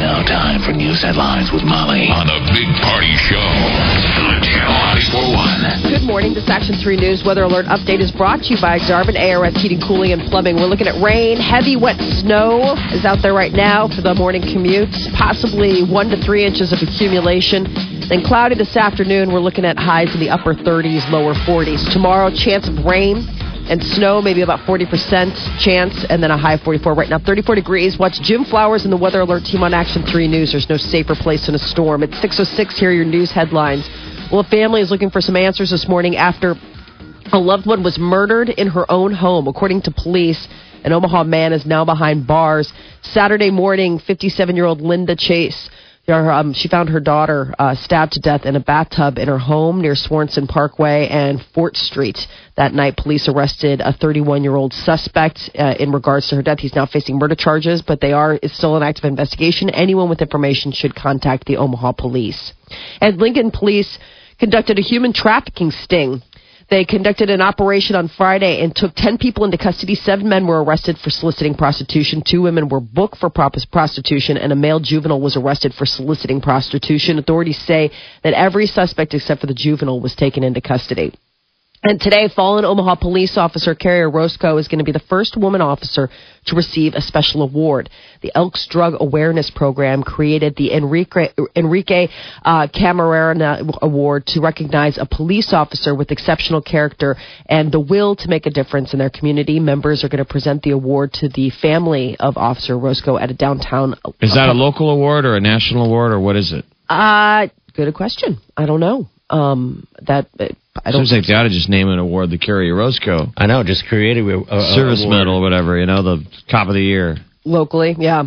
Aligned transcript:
Now 0.00 0.24
time 0.24 0.64
for 0.64 0.72
news 0.72 1.04
headlines 1.04 1.52
with 1.52 1.60
Molly 1.60 2.08
on 2.08 2.24
the 2.24 2.40
Big 2.56 2.64
Party 2.80 3.12
Show 3.28 3.36
on 3.36 4.40
Channel 4.40 4.72
941. 5.12 5.92
Good 5.92 6.06
morning. 6.08 6.32
This 6.32 6.48
Action 6.48 6.72
3 6.80 6.96
News 6.96 7.20
weather 7.20 7.44
alert 7.44 7.66
update 7.68 8.00
is 8.00 8.08
brought 8.08 8.40
to 8.48 8.56
you 8.56 8.58
by 8.64 8.80
Darvin 8.88 9.12
ARS 9.12 9.52
Heating, 9.60 9.76
Cooling, 9.84 10.16
and 10.16 10.24
Plumbing. 10.32 10.56
We're 10.56 10.72
looking 10.72 10.88
at 10.88 10.96
rain. 11.04 11.36
Heavy, 11.36 11.76
wet 11.76 12.00
snow 12.16 12.80
is 12.96 13.04
out 13.04 13.20
there 13.20 13.36
right 13.36 13.52
now 13.52 13.92
for 13.92 14.00
the 14.00 14.16
morning 14.16 14.40
commute. 14.40 14.88
Possibly 15.12 15.84
one 15.84 16.08
to 16.08 16.16
three 16.24 16.48
inches 16.48 16.72
of 16.72 16.80
accumulation. 16.80 17.68
Then 18.08 18.24
cloudy 18.24 18.56
this 18.56 18.72
afternoon. 18.80 19.28
We're 19.28 19.44
looking 19.44 19.68
at 19.68 19.76
highs 19.76 20.14
in 20.16 20.20
the 20.20 20.32
upper 20.32 20.56
30s, 20.56 21.12
lower 21.12 21.36
40s. 21.44 21.92
Tomorrow, 21.92 22.32
chance 22.32 22.64
of 22.72 22.88
rain 22.88 23.28
and 23.70 23.80
snow, 23.94 24.20
maybe 24.20 24.42
about 24.42 24.66
40% 24.66 24.82
chance, 25.62 26.04
and 26.10 26.20
then 26.20 26.32
a 26.32 26.36
high 26.36 26.54
of 26.54 26.60
44 26.62 26.92
right 26.92 27.08
now. 27.08 27.20
34 27.20 27.54
degrees. 27.54 27.96
Watch 27.96 28.20
Jim 28.20 28.44
Flowers 28.44 28.82
and 28.82 28.92
the 28.92 28.96
Weather 28.96 29.20
Alert 29.20 29.44
team 29.44 29.62
on 29.62 29.72
Action 29.72 30.02
3 30.04 30.26
News. 30.26 30.50
There's 30.50 30.68
no 30.68 30.76
safer 30.76 31.14
place 31.14 31.48
in 31.48 31.54
a 31.54 31.58
storm. 31.58 32.02
It's 32.02 32.16
6.06. 32.16 32.72
Here 32.72 32.90
are 32.90 32.92
your 32.92 33.04
news 33.04 33.30
headlines. 33.30 33.88
Well, 34.32 34.40
a 34.40 34.44
family 34.44 34.80
is 34.80 34.90
looking 34.90 35.08
for 35.08 35.20
some 35.20 35.36
answers 35.36 35.70
this 35.70 35.86
morning 35.88 36.16
after 36.16 36.56
a 37.32 37.38
loved 37.38 37.64
one 37.66 37.84
was 37.84 37.96
murdered 37.96 38.48
in 38.48 38.66
her 38.66 38.90
own 38.90 39.14
home. 39.14 39.46
According 39.46 39.82
to 39.82 39.92
police, 39.92 40.48
an 40.82 40.92
Omaha 40.92 41.22
man 41.22 41.52
is 41.52 41.64
now 41.64 41.84
behind 41.84 42.26
bars. 42.26 42.72
Saturday 43.02 43.52
morning, 43.52 44.00
57 44.00 44.56
year 44.56 44.64
old 44.64 44.80
Linda 44.80 45.14
Chase. 45.14 45.70
Um, 46.10 46.52
she 46.52 46.68
found 46.68 46.88
her 46.88 47.00
daughter 47.00 47.54
uh, 47.58 47.74
stabbed 47.74 48.12
to 48.12 48.20
death 48.20 48.44
in 48.44 48.56
a 48.56 48.60
bathtub 48.60 49.18
in 49.18 49.28
her 49.28 49.38
home 49.38 49.80
near 49.80 49.94
Swanson 49.94 50.46
Parkway 50.46 51.08
and 51.08 51.40
Fort 51.54 51.76
Street. 51.76 52.18
That 52.56 52.72
night, 52.74 52.96
police 52.96 53.28
arrested 53.28 53.80
a 53.80 53.92
31 53.92 54.42
year 54.42 54.54
old 54.54 54.72
suspect 54.72 55.50
uh, 55.58 55.74
in 55.78 55.92
regards 55.92 56.28
to 56.28 56.36
her 56.36 56.42
death. 56.42 56.58
He's 56.58 56.74
now 56.74 56.86
facing 56.86 57.18
murder 57.18 57.34
charges, 57.34 57.82
but 57.82 58.00
they 58.00 58.12
are 58.12 58.38
it's 58.42 58.56
still 58.56 58.76
an 58.76 58.82
active 58.82 59.04
investigation. 59.04 59.70
Anyone 59.70 60.08
with 60.08 60.20
information 60.20 60.72
should 60.72 60.94
contact 60.94 61.46
the 61.46 61.56
Omaha 61.56 61.92
police. 61.92 62.52
And 63.00 63.18
Lincoln 63.18 63.50
police 63.50 63.98
conducted 64.38 64.78
a 64.78 64.82
human 64.82 65.12
trafficking 65.12 65.70
sting 65.70 66.22
they 66.70 66.84
conducted 66.84 67.30
an 67.30 67.40
operation 67.40 67.96
on 67.96 68.08
Friday 68.08 68.62
and 68.62 68.74
took 68.74 68.94
10 68.94 69.18
people 69.18 69.44
into 69.44 69.58
custody. 69.58 69.96
Seven 69.96 70.28
men 70.28 70.46
were 70.46 70.62
arrested 70.62 70.96
for 70.98 71.10
soliciting 71.10 71.54
prostitution. 71.54 72.22
Two 72.24 72.42
women 72.42 72.68
were 72.68 72.80
booked 72.80 73.18
for 73.18 73.28
prostitution, 73.28 74.36
and 74.36 74.52
a 74.52 74.56
male 74.56 74.78
juvenile 74.78 75.20
was 75.20 75.36
arrested 75.36 75.74
for 75.74 75.84
soliciting 75.84 76.40
prostitution. 76.40 77.18
Authorities 77.18 77.58
say 77.58 77.90
that 78.22 78.34
every 78.34 78.66
suspect 78.66 79.12
except 79.14 79.40
for 79.40 79.48
the 79.48 79.54
juvenile 79.54 80.00
was 80.00 80.14
taken 80.14 80.44
into 80.44 80.60
custody. 80.60 81.12
And 81.82 81.98
today, 81.98 82.28
fallen 82.28 82.66
Omaha 82.66 82.96
police 82.96 83.38
officer 83.38 83.74
Kerrie 83.74 84.02
Orozco 84.02 84.58
is 84.58 84.68
going 84.68 84.80
to 84.80 84.84
be 84.84 84.92
the 84.92 84.98
first 85.08 85.34
woman 85.34 85.62
officer 85.62 86.10
to 86.44 86.54
receive 86.54 86.92
a 86.92 87.00
special 87.00 87.40
award. 87.40 87.88
The 88.20 88.30
Elks 88.34 88.66
Drug 88.68 88.94
Awareness 89.00 89.50
Program 89.54 90.02
created 90.02 90.56
the 90.56 90.74
Enrique, 90.74 91.28
Enrique 91.56 92.08
uh, 92.44 92.66
Camarena 92.66 93.78
Award 93.80 94.26
to 94.26 94.42
recognize 94.42 94.98
a 94.98 95.06
police 95.06 95.54
officer 95.54 95.94
with 95.94 96.10
exceptional 96.10 96.60
character 96.60 97.16
and 97.46 97.72
the 97.72 97.80
will 97.80 98.14
to 98.16 98.28
make 98.28 98.44
a 98.44 98.50
difference 98.50 98.92
in 98.92 98.98
their 98.98 99.08
community. 99.08 99.58
Members 99.58 100.04
are 100.04 100.10
going 100.10 100.22
to 100.22 100.30
present 100.30 100.62
the 100.62 100.72
award 100.72 101.14
to 101.14 101.30
the 101.30 101.48
family 101.62 102.14
of 102.20 102.36
Officer 102.36 102.74
Orozco 102.74 103.16
at 103.16 103.30
a 103.30 103.34
downtown. 103.34 103.94
Is 104.20 104.34
that 104.34 104.50
a 104.50 104.52
local 104.52 104.90
award 104.90 105.24
or 105.24 105.34
a 105.34 105.40
national 105.40 105.86
award 105.86 106.12
or 106.12 106.20
what 106.20 106.36
is 106.36 106.52
it? 106.52 106.66
Uh, 106.90 107.46
good 107.74 107.94
question. 107.94 108.38
I 108.54 108.66
don't 108.66 108.80
know. 108.80 109.08
Um, 109.30 109.86
that 110.06 110.28
I 110.84 110.90
don't. 110.90 111.06
Seems 111.06 111.12
like 111.12 111.26
they 111.26 111.34
ought 111.34 111.44
to 111.44 111.48
just 111.50 111.68
name 111.68 111.88
an 111.88 111.98
award 111.98 112.30
the 112.30 112.38
Kerrie 112.38 112.70
Orozco 112.70 113.26
I 113.36 113.46
know, 113.46 113.62
just 113.62 113.86
created 113.86 114.26
a, 114.26 114.38
a 114.38 114.74
Service 114.74 115.02
award. 115.04 115.18
Medal 115.18 115.36
or 115.36 115.40
whatever. 115.40 115.78
You 115.78 115.86
know, 115.86 116.02
the 116.02 116.24
cop 116.50 116.68
of 116.68 116.74
the 116.74 116.82
year. 116.82 117.16
locally. 117.44 117.94
Yeah. 117.98 118.24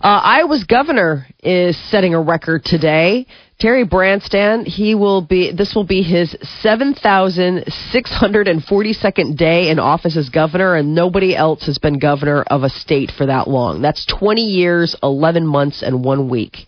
Uh, 0.00 0.20
Iowa's 0.22 0.64
governor 0.64 1.26
is 1.42 1.76
setting 1.90 2.14
a 2.14 2.20
record 2.20 2.64
today. 2.64 3.26
Terry 3.58 3.86
Branstad, 3.86 4.66
he 4.66 4.94
will 4.94 5.22
be. 5.22 5.52
This 5.52 5.74
will 5.74 5.84
be 5.86 6.02
his 6.02 6.36
seven 6.60 6.94
thousand 6.94 7.64
six 7.90 8.10
hundred 8.10 8.48
and 8.48 8.62
forty-second 8.62 9.38
day 9.38 9.70
in 9.70 9.78
office 9.78 10.16
as 10.16 10.28
governor, 10.28 10.74
and 10.74 10.94
nobody 10.94 11.34
else 11.36 11.64
has 11.66 11.78
been 11.78 11.98
governor 11.98 12.42
of 12.42 12.64
a 12.64 12.68
state 12.68 13.12
for 13.16 13.26
that 13.26 13.48
long. 13.48 13.80
That's 13.80 14.04
twenty 14.06 14.42
years, 14.42 14.96
eleven 15.02 15.46
months, 15.46 15.82
and 15.82 16.04
one 16.04 16.28
week. 16.28 16.66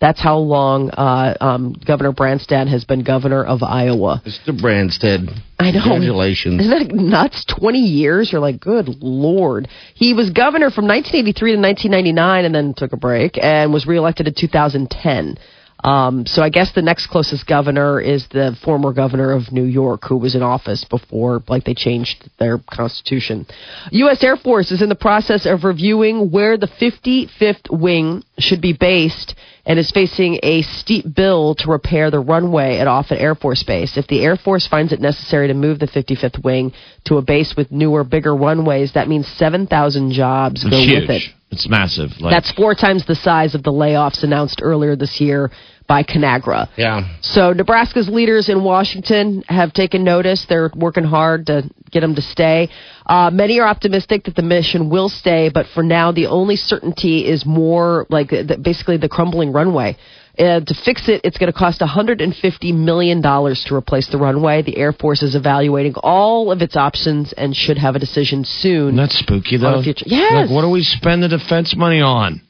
That's 0.00 0.20
how 0.20 0.38
long 0.38 0.88
uh, 0.90 1.36
um, 1.40 1.74
Governor 1.86 2.12
Branstad 2.12 2.68
has 2.68 2.84
been 2.84 3.04
governor 3.04 3.44
of 3.44 3.62
Iowa. 3.62 4.22
Mr. 4.24 4.58
Branstad. 4.58 5.28
I 5.58 5.72
know. 5.72 5.82
Congratulations. 5.82 6.62
Isn't 6.62 6.88
that 6.88 6.94
nuts? 6.94 7.44
20 7.60 7.78
years? 7.78 8.32
You're 8.32 8.40
like, 8.40 8.60
good 8.60 8.88
Lord. 9.02 9.68
He 9.94 10.14
was 10.14 10.30
governor 10.30 10.70
from 10.70 10.86
1983 10.86 11.52
to 11.52 11.58
1999 11.60 12.44
and 12.46 12.54
then 12.54 12.72
took 12.74 12.94
a 12.94 12.96
break 12.96 13.36
and 13.36 13.74
was 13.74 13.86
reelected 13.86 14.26
in 14.26 14.34
2010. 14.34 15.36
Um, 15.82 16.26
so 16.26 16.42
I 16.42 16.50
guess 16.50 16.72
the 16.74 16.82
next 16.82 17.06
closest 17.06 17.46
governor 17.46 18.00
is 18.00 18.26
the 18.30 18.56
former 18.64 18.92
governor 18.92 19.32
of 19.32 19.50
New 19.50 19.64
York, 19.64 20.02
who 20.08 20.16
was 20.16 20.34
in 20.34 20.42
office 20.42 20.84
before, 20.84 21.42
like 21.48 21.64
they 21.64 21.74
changed 21.74 22.28
their 22.38 22.58
constitution. 22.70 23.46
U.S. 23.90 24.22
Air 24.22 24.36
Force 24.36 24.72
is 24.72 24.82
in 24.82 24.88
the 24.88 24.94
process 24.94 25.46
of 25.46 25.64
reviewing 25.64 26.30
where 26.30 26.58
the 26.58 26.66
55th 26.66 27.70
wing 27.70 28.24
should 28.38 28.60
be 28.60 28.74
based 28.78 29.34
and 29.66 29.78
is 29.78 29.90
facing 29.90 30.38
a 30.42 30.62
steep 30.62 31.04
bill 31.14 31.54
to 31.56 31.70
repair 31.70 32.10
the 32.10 32.20
runway 32.20 32.78
at 32.78 32.86
Offutt 32.86 33.20
Air 33.20 33.34
Force 33.34 33.62
Base. 33.62 33.96
If 33.96 34.06
the 34.06 34.22
Air 34.24 34.36
Force 34.36 34.66
finds 34.66 34.92
it 34.92 35.00
necessary 35.00 35.48
to 35.48 35.54
move 35.54 35.78
the 35.78 35.86
55th 35.86 36.42
wing 36.42 36.72
to 37.04 37.16
a 37.18 37.22
base 37.22 37.54
with 37.56 37.70
newer, 37.70 38.04
bigger 38.04 38.34
runways, 38.34 38.92
that 38.94 39.08
means 39.08 39.26
7,000 39.28 40.12
jobs 40.12 40.62
It's 40.62 40.70
go 40.70 40.78
huge. 40.78 41.02
with 41.02 41.10
it. 41.10 41.22
It's 41.50 41.68
massive. 41.68 42.10
Like, 42.20 42.32
That's 42.32 42.52
four 42.52 42.74
times 42.74 43.04
the 43.06 43.16
size 43.16 43.54
of 43.54 43.62
the 43.62 43.72
layoffs 43.72 44.22
announced 44.22 44.60
earlier 44.62 44.94
this 44.96 45.20
year 45.20 45.50
by 45.88 46.04
Conagra. 46.04 46.68
Yeah. 46.76 47.00
So 47.20 47.52
Nebraska's 47.52 48.08
leaders 48.08 48.48
in 48.48 48.62
Washington 48.62 49.42
have 49.48 49.72
taken 49.72 50.04
notice. 50.04 50.46
They're 50.48 50.70
working 50.76 51.02
hard 51.02 51.46
to 51.46 51.68
get 51.90 52.00
them 52.00 52.14
to 52.14 52.22
stay. 52.22 52.68
Uh, 53.10 53.28
many 53.32 53.58
are 53.58 53.66
optimistic 53.66 54.22
that 54.24 54.36
the 54.36 54.42
mission 54.42 54.88
will 54.88 55.08
stay, 55.08 55.50
but 55.52 55.66
for 55.74 55.82
now, 55.82 56.12
the 56.12 56.26
only 56.26 56.54
certainty 56.54 57.26
is 57.26 57.44
more 57.44 58.06
like 58.08 58.30
the, 58.30 58.56
basically 58.62 58.96
the 58.98 59.08
crumbling 59.08 59.50
runway. 59.52 59.96
Uh, 60.38 60.60
to 60.60 60.74
fix 60.84 61.08
it, 61.08 61.20
it's 61.24 61.36
going 61.36 61.52
to 61.52 61.58
cost 61.58 61.80
$150 61.80 62.72
million 62.72 63.20
to 63.20 63.74
replace 63.74 64.08
the 64.10 64.16
runway. 64.16 64.62
The 64.62 64.76
Air 64.78 64.92
Force 64.92 65.22
is 65.24 65.34
evaluating 65.34 65.94
all 65.96 66.52
of 66.52 66.62
its 66.62 66.76
options 66.76 67.32
and 67.36 67.54
should 67.54 67.78
have 67.78 67.96
a 67.96 67.98
decision 67.98 68.44
soon. 68.44 68.94
Isn't 68.98 69.10
spooky 69.10 69.56
though. 69.56 69.82
future- 69.82 70.04
Yes. 70.06 70.32
Like, 70.46 70.50
what 70.54 70.62
do 70.62 70.70
we 70.70 70.82
spend 70.82 71.22
the 71.24 71.28
defense 71.28 71.74
money 71.76 72.00
on? 72.00 72.40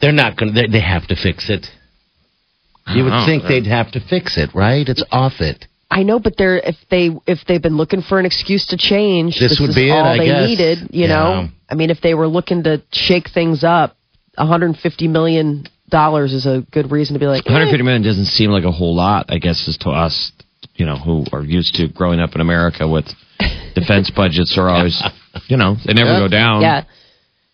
They're 0.00 0.10
not 0.12 0.36
going 0.36 0.52
to, 0.52 0.60
they, 0.60 0.66
they 0.66 0.80
have 0.80 1.06
to 1.06 1.14
fix 1.14 1.48
it. 1.48 1.66
You 2.88 3.04
would 3.04 3.12
Oh, 3.12 3.24
think 3.26 3.44
they'd 3.46 3.66
have 3.66 3.92
to 3.92 4.00
fix 4.00 4.36
it, 4.36 4.50
right? 4.54 4.88
It's 4.88 5.04
off 5.12 5.34
it. 5.40 5.66
I 5.90 6.04
know, 6.04 6.20
but 6.20 6.36
they're 6.38 6.58
if 6.58 6.76
they 6.90 7.10
if 7.26 7.38
they've 7.48 7.60
been 7.62 7.76
looking 7.76 8.00
for 8.02 8.18
an 8.20 8.26
excuse 8.26 8.66
to 8.68 8.76
change, 8.76 9.38
This 9.40 9.58
would 9.60 9.70
is 9.70 9.74
be 9.76 9.88
it, 9.88 9.92
all 9.92 10.04
I 10.04 10.18
they 10.18 10.26
guess. 10.26 10.48
needed. 10.48 10.78
You 10.92 11.02
Yeah. 11.02 11.06
know, 11.08 11.48
I 11.68 11.74
mean, 11.74 11.90
if 11.90 12.00
they 12.00 12.14
were 12.14 12.28
looking 12.28 12.62
to 12.64 12.80
shake 12.92 13.28
things 13.30 13.64
up, 13.64 13.96
150 14.36 15.08
million 15.08 15.66
dollars 15.88 16.32
is 16.32 16.46
a 16.46 16.64
good 16.70 16.92
reason 16.92 17.14
to 17.14 17.20
be 17.20 17.26
like, 17.26 17.44
eh, 17.46 17.50
150 17.52 17.82
million 17.82 18.02
doesn't 18.02 18.26
seem 18.26 18.50
like 18.50 18.64
a 18.64 18.70
whole 18.70 18.94
lot, 18.94 19.26
I 19.28 19.38
guess, 19.38 19.66
is 19.66 19.76
to 19.78 19.90
us, 19.90 20.30
you 20.76 20.86
know, 20.86 20.96
who 20.96 21.24
are 21.32 21.42
used 21.42 21.74
to 21.76 21.88
growing 21.88 22.20
up 22.20 22.34
in 22.36 22.40
America 22.40 22.86
with 22.86 23.06
defense 23.74 24.10
budgets 24.10 24.56
are 24.56 24.68
always, 24.68 25.02
you 25.48 25.56
know, 25.56 25.74
they 25.84 25.92
never 25.94 26.18
go 26.18 26.28
down. 26.28 26.62
yeah. 26.62 26.84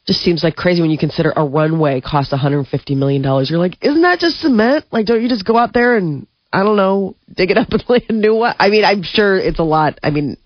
Just 0.07 0.21
seems 0.21 0.45
like 0.45 0.55
crazy 0.55 0.83
when 0.83 0.91
you 0.93 0.99
consider 0.99 1.33
a 1.35 1.45
runway 1.45 2.01
costs 2.01 2.31
150 2.31 2.95
million 2.95 3.23
dollars. 3.23 3.51
You're 3.51 3.59
like, 3.59 3.77
isn't 3.83 4.03
that 4.03 4.21
just 4.21 4.41
cement? 4.41 4.85
Like, 4.93 5.07
don't 5.07 5.21
you 5.23 5.29
just 5.29 5.45
go 5.45 5.57
out 5.57 5.73
there 5.73 5.97
and 5.97 6.27
I 6.53 6.63
don't 6.63 6.77
know, 6.77 7.17
dig 7.35 7.51
it 7.51 7.59
up 7.59 7.71
and 7.71 7.85
lay 7.89 8.05
a 8.09 8.13
new 8.13 8.35
one? 8.35 8.55
I 8.59 8.69
mean, 8.69 8.85
I'm 8.85 9.03
sure 9.03 9.37
it's 9.37 9.59
a 9.59 9.65
lot. 9.65 9.99
I 10.03 10.11
mean, 10.11 10.37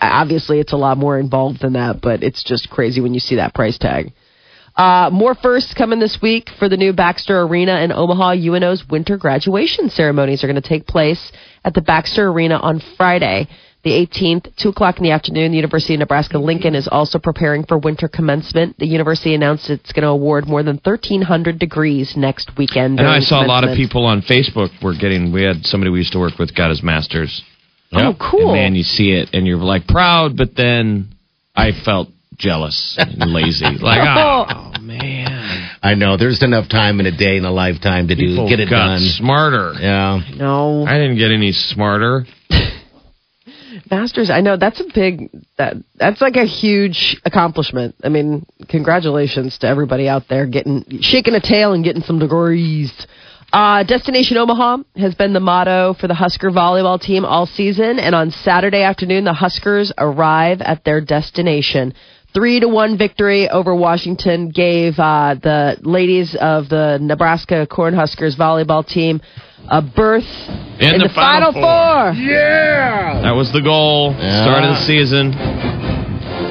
obviously 0.00 0.60
it's 0.60 0.72
a 0.72 0.76
lot 0.76 0.98
more 0.98 1.18
involved 1.18 1.60
than 1.60 1.74
that, 1.74 2.00
but 2.00 2.22
it's 2.22 2.44
just 2.44 2.70
crazy 2.70 3.00
when 3.00 3.14
you 3.14 3.20
see 3.20 3.36
that 3.36 3.54
price 3.54 3.78
tag. 3.78 4.12
Uh, 4.76 5.10
more 5.12 5.34
firsts 5.34 5.74
coming 5.74 5.98
this 5.98 6.18
week 6.22 6.50
for 6.56 6.68
the 6.68 6.76
new 6.76 6.92
Baxter 6.92 7.40
Arena 7.40 7.80
in 7.80 7.90
Omaha. 7.90 8.34
UNO's 8.34 8.84
winter 8.88 9.16
graduation 9.16 9.90
ceremonies 9.90 10.44
are 10.44 10.46
going 10.46 10.60
to 10.60 10.68
take 10.68 10.86
place 10.86 11.32
at 11.64 11.74
the 11.74 11.80
Baxter 11.80 12.28
Arena 12.28 12.54
on 12.56 12.80
Friday. 12.96 13.48
The 13.88 14.06
the 14.06 14.06
18th, 14.06 14.54
2 14.56 14.68
o'clock 14.68 14.98
in 14.98 15.04
the 15.04 15.12
afternoon. 15.12 15.52
The 15.52 15.56
University 15.56 15.94
of 15.94 16.00
Nebraska 16.00 16.38
Lincoln 16.38 16.74
is 16.74 16.86
also 16.88 17.18
preparing 17.18 17.64
for 17.64 17.78
winter 17.78 18.06
commencement. 18.06 18.76
The 18.78 18.86
university 18.86 19.34
announced 19.34 19.70
it's 19.70 19.92
going 19.92 20.02
to 20.02 20.08
award 20.08 20.46
more 20.46 20.62
than 20.62 20.78
1,300 20.84 21.58
degrees 21.58 22.12
next 22.14 22.50
weekend. 22.58 22.98
And 22.98 23.08
I 23.08 23.20
saw 23.20 23.42
a 23.42 23.46
lot 23.46 23.66
of 23.66 23.74
people 23.74 24.04
on 24.04 24.20
Facebook 24.20 24.68
were 24.82 24.94
getting. 24.94 25.32
We 25.32 25.42
had 25.42 25.64
somebody 25.64 25.90
we 25.90 26.00
used 26.00 26.12
to 26.12 26.18
work 26.18 26.38
with 26.38 26.54
got 26.54 26.68
his 26.68 26.82
master's. 26.82 27.42
Oh, 27.92 28.14
cool. 28.20 28.52
And 28.52 28.52
man, 28.52 28.74
you 28.74 28.82
see 28.82 29.12
it 29.12 29.30
and 29.32 29.46
you're 29.46 29.56
like 29.56 29.86
proud, 29.86 30.36
but 30.36 30.54
then 30.54 31.14
I 31.56 31.70
felt 31.72 32.08
jealous 32.36 32.94
and 32.98 33.32
lazy. 33.32 33.64
Like, 33.64 34.00
ah. 34.02 34.46
oh. 34.48 34.72
oh 34.76 34.82
man, 34.82 35.70
I 35.82 35.94
know. 35.94 36.18
There's 36.18 36.42
enough 36.42 36.68
time 36.68 37.00
in 37.00 37.06
a 37.06 37.16
day 37.16 37.38
and 37.38 37.46
a 37.46 37.50
lifetime 37.50 38.08
to 38.08 38.14
do 38.14 38.46
get 38.48 38.60
it 38.60 38.68
got 38.68 38.88
done. 38.88 39.00
smarter. 39.16 39.72
Yeah. 39.80 40.20
no. 40.36 40.84
I 40.84 40.98
didn't 40.98 41.16
get 41.16 41.30
any 41.30 41.52
smarter. 41.52 42.26
Masters, 43.90 44.30
I 44.30 44.40
know 44.40 44.56
that's 44.56 44.80
a 44.80 44.84
big 44.94 45.30
that 45.56 45.76
that's 45.96 46.20
like 46.20 46.36
a 46.36 46.44
huge 46.44 47.20
accomplishment. 47.24 47.94
I 48.02 48.08
mean, 48.08 48.46
congratulations 48.68 49.58
to 49.58 49.68
everybody 49.68 50.08
out 50.08 50.28
there 50.28 50.46
getting 50.46 50.84
shaking 51.00 51.34
a 51.34 51.40
tail 51.40 51.72
and 51.72 51.84
getting 51.84 52.02
some 52.02 52.18
degrees. 52.18 52.92
Uh, 53.50 53.82
Destination 53.82 54.36
Omaha 54.36 54.78
has 54.96 55.14
been 55.14 55.32
the 55.32 55.40
motto 55.40 55.94
for 55.94 56.06
the 56.06 56.14
Husker 56.14 56.50
volleyball 56.50 57.00
team 57.00 57.24
all 57.24 57.46
season, 57.46 57.98
and 57.98 58.14
on 58.14 58.30
Saturday 58.30 58.82
afternoon, 58.82 59.24
the 59.24 59.32
Huskers 59.32 59.90
arrive 59.96 60.60
at 60.60 60.84
their 60.84 61.00
destination. 61.00 61.94
Three 62.34 62.60
to 62.60 62.68
one 62.68 62.98
victory 62.98 63.48
over 63.48 63.74
Washington 63.74 64.50
gave 64.50 64.98
uh, 64.98 65.34
the 65.42 65.76
ladies 65.82 66.36
of 66.38 66.68
the 66.68 66.98
Nebraska 67.00 67.66
Cornhuskers 67.70 68.36
volleyball 68.36 68.86
team 68.86 69.20
a 69.70 69.80
berth 69.82 70.24
In 70.78 70.98
the 71.00 71.08
the, 71.08 71.14
Final, 71.14 71.52
Final 71.52 72.12
Four. 72.12 72.26
That 73.22 73.32
was 73.34 73.50
the 73.52 73.62
goal. 73.62 74.14
Yeah. 74.18 74.44
Start 74.44 74.64
of 74.64 74.76
the 74.76 74.84
season. 74.84 75.30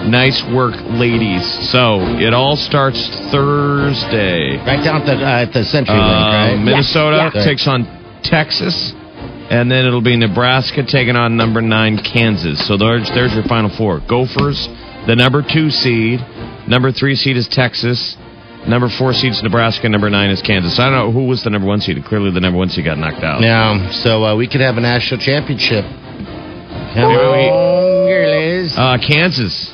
Nice 0.10 0.42
work, 0.54 0.74
ladies. 0.98 1.46
So 1.72 2.00
it 2.20 2.34
all 2.34 2.56
starts 2.56 2.98
Thursday. 3.32 4.58
Right 4.66 4.84
down 4.84 5.02
at 5.02 5.06
the, 5.06 5.14
uh, 5.24 5.44
at 5.46 5.54
the 5.54 5.64
Century 5.64 5.96
Link, 5.96 6.06
Uh, 6.10 6.32
right? 6.34 6.56
Minnesota 6.58 7.32
Yeah. 7.34 7.44
takes 7.44 7.68
on 7.68 7.86
Texas, 8.24 8.94
and 9.50 9.70
then 9.72 9.86
it'll 9.86 10.02
be 10.02 10.16
Nebraska 10.18 10.84
taking 10.84 11.16
on 11.16 11.38
number 11.38 11.62
nine 11.62 11.98
Kansas. 12.00 12.66
So 12.68 12.78
there's 12.78 13.10
there's 13.12 13.34
your 13.36 13.44
final 13.44 13.70
four. 13.70 14.00
Gophers, 14.08 14.68
the 15.08 15.16
number 15.16 15.42
two 15.42 15.70
seed. 15.70 16.20
Number 16.68 16.92
three 16.92 17.16
seed 17.16 17.38
is 17.38 17.48
Texas. 17.48 18.18
Number 18.68 18.90
four 18.90 19.14
seed 19.14 19.32
is 19.32 19.42
Nebraska. 19.42 19.88
Number 19.88 20.10
nine 20.10 20.30
is 20.30 20.42
Kansas. 20.42 20.78
I 20.78 20.90
don't 20.90 20.94
know 20.94 21.12
who 21.12 21.26
was 21.28 21.44
the 21.44 21.50
number 21.50 21.68
one 21.68 21.80
seed. 21.80 22.04
Clearly, 22.04 22.32
the 22.32 22.42
number 22.42 22.60
one 22.60 22.70
seed 22.70 22.84
got 22.84 22.98
knocked 22.98 23.24
out. 23.24 23.42
Yeah, 23.42 23.92
so 24.04 24.26
uh, 24.26 24.36
we 24.36 24.48
could 24.48 24.60
have 24.60 24.76
a 24.76 24.82
national 24.82 25.22
championship. 25.22 25.86
Here 26.94 28.20
it 28.20 28.66
is. 28.66 28.74
Uh, 28.76 28.98
Kansas. 28.98 29.72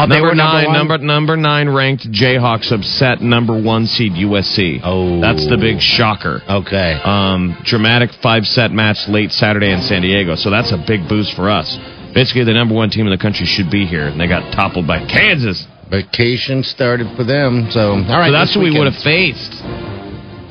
Oh, 0.00 0.06
they 0.06 0.14
number 0.14 0.28
were 0.28 0.34
number 0.34 0.62
nine, 0.62 0.72
number 0.72 0.98
number 0.98 1.36
nine 1.36 1.68
ranked 1.70 2.08
Jayhawks 2.12 2.70
upset 2.70 3.20
number 3.20 3.60
one 3.60 3.86
seed 3.86 4.12
USC. 4.12 4.80
Oh. 4.84 5.20
that's 5.20 5.48
the 5.48 5.56
big 5.56 5.80
shocker. 5.80 6.40
Okay. 6.48 7.00
Um, 7.02 7.58
dramatic 7.64 8.10
five 8.22 8.44
set 8.46 8.70
match 8.70 9.08
late 9.08 9.32
Saturday 9.32 9.72
in 9.72 9.80
San 9.82 10.02
Diego, 10.02 10.36
so 10.36 10.50
that's 10.50 10.70
a 10.70 10.78
big 10.86 11.08
boost 11.08 11.34
for 11.34 11.50
us. 11.50 11.76
Basically, 12.14 12.44
the 12.44 12.54
number 12.54 12.74
one 12.74 12.90
team 12.90 13.06
in 13.06 13.12
the 13.12 13.20
country 13.20 13.46
should 13.46 13.70
be 13.70 13.86
here, 13.86 14.06
and 14.06 14.20
they 14.20 14.26
got 14.26 14.52
toppled 14.52 14.86
by 14.86 15.04
Kansas. 15.06 15.66
Vacation 15.90 16.62
started 16.62 17.06
for 17.16 17.24
them. 17.24 17.68
So, 17.70 17.92
all 17.92 18.18
right. 18.18 18.28
so 18.28 18.32
that's 18.32 18.50
this 18.50 18.54
who 18.56 18.60
we 18.60 18.76
would 18.76 18.92
have 18.92 19.02
faced. 19.02 19.64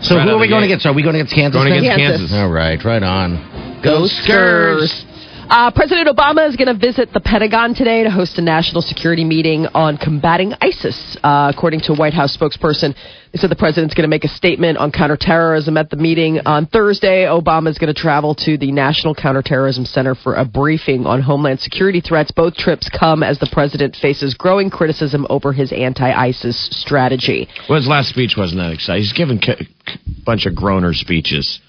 So 0.01 0.15
right 0.15 0.27
who 0.27 0.35
are 0.35 0.39
we 0.39 0.47
the 0.47 0.53
going 0.53 0.63
gate. 0.63 0.77
against? 0.77 0.85
Are 0.85 0.93
we 0.93 1.01
going 1.01 1.15
against 1.15 1.33
Kansas? 1.33 1.57
Going 1.57 1.73
against 1.73 1.97
Kansas. 1.97 2.29
Kansas. 2.29 2.37
All 2.37 2.49
right, 2.49 2.77
right 2.83 3.01
on. 3.01 3.81
Go 3.83 4.05
Skurs. 4.05 5.06
Uh, 5.49 5.71
President 5.71 6.09
Obama 6.09 6.45
is 6.49 6.57
going 6.57 6.67
to 6.67 6.77
visit 6.77 7.13
the 7.13 7.21
Pentagon 7.21 7.73
today 7.73 8.03
to 8.03 8.09
host 8.09 8.37
a 8.37 8.41
national 8.41 8.81
security 8.81 9.23
meeting 9.23 9.65
on 9.67 9.95
combating 9.97 10.53
ISIS. 10.59 11.15
Uh, 11.23 11.49
according 11.55 11.79
to 11.79 11.93
a 11.93 11.95
White 11.95 12.13
House 12.13 12.35
spokesperson, 12.35 12.93
they 13.31 13.39
said 13.39 13.49
the 13.49 13.55
president's 13.55 13.95
going 13.95 14.03
to 14.03 14.09
make 14.09 14.25
a 14.25 14.27
statement 14.27 14.77
on 14.77 14.91
counterterrorism 14.91 15.77
at 15.77 15.89
the 15.89 15.95
meeting 15.95 16.41
on 16.45 16.65
Thursday. 16.65 17.23
Obama 17.23 17.69
is 17.69 17.77
going 17.77 17.93
to 17.93 17.97
travel 17.97 18.35
to 18.35 18.57
the 18.57 18.73
National 18.73 19.15
Counterterrorism 19.15 19.85
Center 19.85 20.15
for 20.15 20.35
a 20.35 20.43
briefing 20.43 21.05
on 21.05 21.21
homeland 21.21 21.61
security 21.61 22.01
threats. 22.01 22.29
Both 22.31 22.55
trips 22.55 22.89
come 22.89 23.23
as 23.23 23.39
the 23.39 23.47
president 23.49 23.95
faces 23.95 24.33
growing 24.33 24.69
criticism 24.69 25.25
over 25.29 25.53
his 25.53 25.71
anti-ISIS 25.71 26.57
strategy. 26.81 27.47
Well, 27.69 27.79
his 27.79 27.87
last 27.87 28.09
speech 28.09 28.35
wasn't 28.35 28.59
that 28.59 28.73
exciting. 28.73 29.01
He's 29.01 29.13
given 29.13 29.39
a 29.47 29.97
bunch 30.25 30.45
of 30.45 30.55
groaner 30.55 30.93
speeches. 30.93 31.61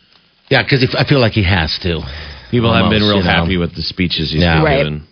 Yeah, 0.49 0.65
because 0.65 0.97
I 0.99 1.05
feel 1.05 1.21
like 1.21 1.33
he 1.33 1.45
has 1.45 1.79
to. 1.83 2.03
People 2.51 2.73
haven't 2.73 2.91
been 2.91 3.03
real 3.03 3.19
you 3.19 3.25
know. 3.25 3.31
happy 3.31 3.57
with 3.57 3.75
the 3.75 3.83
speeches 3.83 4.31
he's 4.33 4.41
Yeah. 4.43 4.57
been 4.57 4.65
Right. 4.65 4.77
given. 4.79 5.03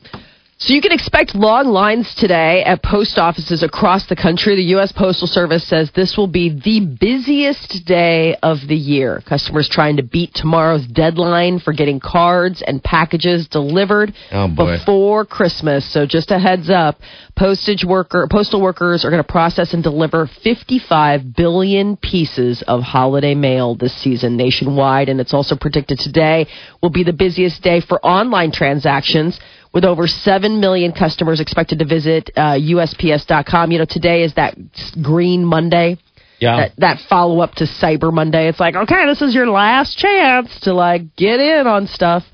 So 0.58 0.72
you 0.72 0.80
can 0.80 0.90
expect 0.92 1.34
long 1.34 1.66
lines 1.66 2.14
today 2.14 2.64
at 2.64 2.82
post 2.82 3.18
offices 3.18 3.62
across 3.62 4.06
the 4.06 4.16
country. 4.16 4.56
The 4.56 4.62
U.S. 4.76 4.90
Postal 4.90 5.28
Service 5.28 5.68
says 5.68 5.90
this 5.94 6.16
will 6.16 6.28
be 6.28 6.48
the 6.48 6.80
busiest 6.98 7.84
day 7.84 8.36
of 8.42 8.66
the 8.66 8.74
year. 8.74 9.22
Customers 9.28 9.68
trying 9.68 9.98
to 9.98 10.02
beat 10.02 10.32
tomorrow's 10.32 10.86
deadline 10.86 11.58
for 11.58 11.74
getting 11.74 12.00
cards 12.00 12.62
and 12.66 12.82
packages 12.82 13.46
delivered 13.48 14.14
Oh, 14.32 14.48
before 14.48 15.26
Christmas. 15.26 15.84
So 15.92 16.06
just 16.06 16.30
a 16.30 16.38
heads 16.38 16.70
up, 16.70 17.00
postage 17.36 17.84
worker, 17.84 18.26
postal 18.30 18.62
workers 18.62 19.04
are 19.04 19.10
going 19.10 19.22
to 19.22 19.30
process 19.30 19.74
and 19.74 19.82
deliver 19.82 20.26
55 20.42 21.36
billion 21.36 21.98
pieces 21.98 22.62
of 22.66 22.80
holiday 22.80 23.34
mail 23.34 23.74
this 23.74 23.94
season 24.02 24.38
nationwide. 24.38 25.10
And 25.10 25.20
it's 25.20 25.34
also 25.34 25.54
predicted 25.54 25.98
today 25.98 26.46
will 26.82 26.88
be 26.88 27.04
the 27.04 27.12
busiest 27.12 27.62
day 27.62 27.82
for 27.82 28.00
online 28.04 28.52
transactions 28.52 29.38
with 29.72 29.84
over 29.84 30.06
7 30.06 30.60
million 30.60 30.92
customers 30.92 31.40
expected 31.40 31.78
to 31.80 31.84
visit 31.84 32.30
uh, 32.36 32.54
USPS.com. 32.54 33.70
You 33.70 33.78
know, 33.78 33.86
today 33.88 34.22
is 34.22 34.34
that 34.34 34.56
green 35.02 35.44
Monday. 35.44 35.98
Yeah. 36.38 36.56
That, 36.56 36.72
that 36.78 36.98
follow 37.08 37.40
up 37.40 37.52
to 37.54 37.64
Cyber 37.64 38.12
Monday. 38.12 38.48
It's 38.48 38.60
like, 38.60 38.74
okay, 38.74 39.06
this 39.06 39.22
is 39.22 39.34
your 39.34 39.48
last 39.48 39.96
chance 39.96 40.60
to 40.60 40.74
like 40.74 41.16
get 41.16 41.40
in 41.40 41.66
on 41.66 41.86
stuff. 41.86 42.24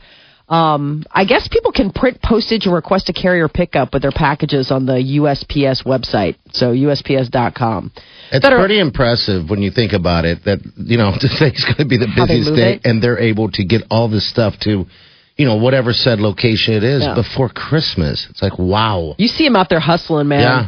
Um, 0.49 1.05
I 1.11 1.25
guess 1.25 1.49
people 1.49 1.73
can 1.73 1.93
print 1.93 2.21
postage 2.21 2.67
and 2.67 2.75
request 2.75 3.09
a 3.09 3.15
carrier 3.15 3.49
pickup 3.49 3.95
with 3.95 4.03
their 4.03 4.13
packages 4.13 4.71
on 4.71 4.85
the 4.85 4.95
USPS 4.95 5.87
website. 5.87 6.37
So 6.51 6.73
USPS.com. 6.73 7.93
It's 8.33 8.45
are- 8.45 8.59
pretty 8.59 8.79
impressive 8.79 9.49
when 9.49 9.63
you 9.63 9.71
think 9.71 9.93
about 9.93 10.25
it 10.27 10.45
that, 10.45 10.59
you 10.77 10.99
know, 10.99 11.13
today's 11.21 11.65
going 11.65 11.79
to 11.79 11.87
be 11.87 11.97
the 11.97 12.13
busiest 12.15 12.55
day 12.55 12.75
it. 12.75 12.81
and 12.85 13.03
they're 13.03 13.19
able 13.19 13.51
to 13.53 13.65
get 13.65 13.83
all 13.91 14.11
this 14.11 14.29
stuff 14.29 14.55
to, 14.65 14.85
you 15.37 15.47
know, 15.47 15.57
whatever 15.57 15.93
said 15.93 16.21
location 16.21 16.75
it 16.75 16.85
is 16.85 17.03
Yeah. 17.03 17.15
before 17.15 17.49
Christmas. 17.49 18.27
It's 18.31 18.43
like, 18.43 18.59
wow. 18.59 19.15
You 19.19 19.29
see 19.29 19.45
them 19.45 19.57
out 19.57 19.69
there 19.71 19.81
hustling, 19.81 20.29
man. 20.29 20.41
Yeah. 20.41 20.67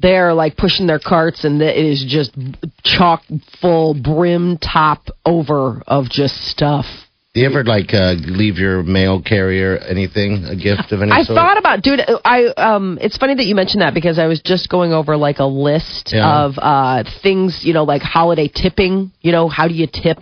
They're 0.00 0.32
like 0.32 0.56
pushing 0.56 0.86
their 0.86 1.00
carts, 1.00 1.44
and 1.44 1.60
it 1.60 1.76
is 1.76 2.04
just 2.06 2.30
chock 2.84 3.22
full, 3.60 3.94
brim 3.94 4.56
top 4.58 5.08
over 5.26 5.82
of 5.86 6.08
just 6.08 6.36
stuff. 6.48 6.86
Do 7.34 7.40
you 7.42 7.46
ever 7.46 7.62
like 7.64 7.92
uh, 7.92 8.14
leave 8.16 8.58
your 8.58 8.82
mail 8.82 9.20
carrier 9.20 9.76
anything, 9.76 10.44
a 10.44 10.56
gift 10.56 10.92
of 10.92 11.02
any 11.02 11.12
I 11.12 11.22
sort? 11.22 11.36
thought 11.36 11.58
about, 11.58 11.82
dude. 11.82 12.00
I 12.24 12.46
um, 12.56 12.98
it's 13.00 13.16
funny 13.16 13.34
that 13.34 13.44
you 13.44 13.54
mentioned 13.54 13.82
that 13.82 13.92
because 13.92 14.18
I 14.18 14.26
was 14.26 14.40
just 14.40 14.68
going 14.68 14.92
over 14.92 15.16
like 15.16 15.38
a 15.40 15.44
list 15.44 16.12
Yeah. 16.14 16.44
of 16.44 16.54
uh 16.58 17.02
things, 17.22 17.60
you 17.64 17.74
know, 17.74 17.84
like 17.84 18.02
holiday 18.02 18.48
tipping. 18.48 19.12
You 19.20 19.32
know, 19.32 19.48
how 19.48 19.68
do 19.68 19.74
you 19.74 19.86
tip 19.92 20.18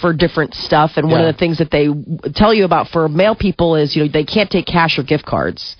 for 0.00 0.12
different 0.12 0.54
stuff? 0.54 0.92
And 0.96 1.10
one 1.10 1.20
Yeah. 1.20 1.28
of 1.28 1.34
the 1.34 1.38
things 1.38 1.58
that 1.58 1.70
they 1.70 1.88
tell 2.34 2.52
you 2.52 2.64
about 2.64 2.88
for 2.88 3.08
mail 3.08 3.34
people 3.34 3.76
is, 3.76 3.94
you 3.96 4.02
know, 4.04 4.08
they 4.08 4.24
can't 4.24 4.50
take 4.50 4.66
cash 4.66 4.98
or 4.98 5.02
gift 5.02 5.24
cards. 5.24 5.76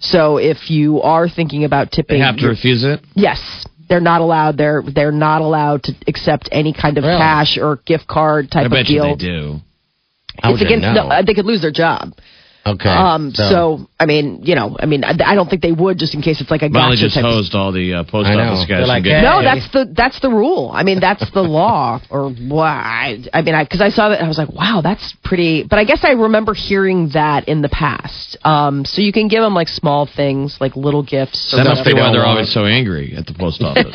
So 0.00 0.36
if 0.38 0.70
you 0.70 1.02
are 1.02 1.28
thinking 1.28 1.64
about 1.64 1.90
tipping, 1.90 2.18
They 2.20 2.24
have 2.24 2.36
to 2.38 2.48
refuse 2.48 2.84
it. 2.84 3.00
Yes, 3.14 3.40
they're 3.88 4.00
not 4.00 4.20
allowed. 4.20 4.56
They're 4.56 4.82
they're 4.86 5.10
not 5.12 5.40
allowed 5.40 5.82
to 5.84 5.94
accept 6.06 6.48
any 6.52 6.72
kind 6.72 6.98
of 6.98 7.04
Really? 7.04 7.18
cash 7.18 7.58
or 7.58 7.80
gift 7.84 8.06
card 8.06 8.50
type 8.50 8.62
I 8.62 8.66
of 8.66 8.70
bet 8.70 8.88
you 8.88 9.00
deal. 9.02 9.16
they 9.16 9.24
do. 9.26 9.60
How 10.40 10.52
it's 10.52 10.62
against. 10.62 10.84
No, 10.84 11.08
uh, 11.08 11.22
they 11.22 11.34
could 11.34 11.46
lose 11.46 11.60
their 11.62 11.72
job. 11.72 12.12
Okay. 12.66 12.88
Um. 12.88 13.32
So. 13.34 13.88
I 14.00 14.06
mean, 14.06 14.40
you 14.44 14.54
know, 14.54 14.76
I 14.78 14.86
mean, 14.86 15.02
I, 15.02 15.10
I 15.24 15.34
don't 15.34 15.48
think 15.48 15.62
they 15.62 15.72
would 15.72 15.98
just 15.98 16.14
in 16.14 16.22
case 16.22 16.40
it's 16.40 16.50
like 16.50 16.62
a 16.62 16.68
Molly 16.68 16.96
gotcha 16.96 17.06
just 17.06 17.14
type. 17.16 17.24
of- 17.24 17.30
hosed 17.32 17.54
all 17.54 17.72
the 17.72 17.94
uh, 17.94 18.04
post 18.04 18.28
office 18.30 18.66
guys. 18.68 18.86
like, 18.86 19.02
from 19.02 19.10
getting- 19.10 19.24
no, 19.24 19.38
Hey. 19.40 19.44
that's 19.44 19.72
the 19.72 19.92
that's 19.92 20.20
the 20.20 20.28
rule. 20.30 20.70
I 20.72 20.82
mean, 20.84 21.00
that's 21.00 21.28
the 21.32 21.42
law, 21.58 22.00
or 22.10 22.30
why? 22.30 23.18
I 23.32 23.42
mean, 23.42 23.54
because 23.58 23.80
I, 23.80 23.88
saw 23.88 24.10
that, 24.10 24.18
and 24.18 24.24
I 24.26 24.28
was 24.28 24.38
like, 24.38 24.52
wow, 24.52 24.80
that's 24.82 25.14
pretty. 25.24 25.64
But 25.64 25.78
I 25.78 25.84
guess 25.84 26.00
I 26.04 26.12
remember 26.12 26.54
hearing 26.54 27.10
that 27.14 27.48
in 27.48 27.62
the 27.62 27.68
past. 27.68 28.36
Um, 28.44 28.84
so 28.84 29.02
you 29.02 29.12
can 29.12 29.28
give 29.28 29.42
them 29.42 29.54
like 29.54 29.68
small 29.68 30.06
things, 30.06 30.58
like 30.60 30.76
little 30.76 31.02
gifts. 31.02 31.52
That 31.56 31.64
must 31.64 31.84
be 31.84 31.94
why 31.94 32.12
they're 32.12 32.26
always 32.26 32.52
so 32.52 32.66
angry 32.66 33.14
at 33.16 33.26
the 33.26 33.34
post 33.34 33.62
office. 33.64 33.94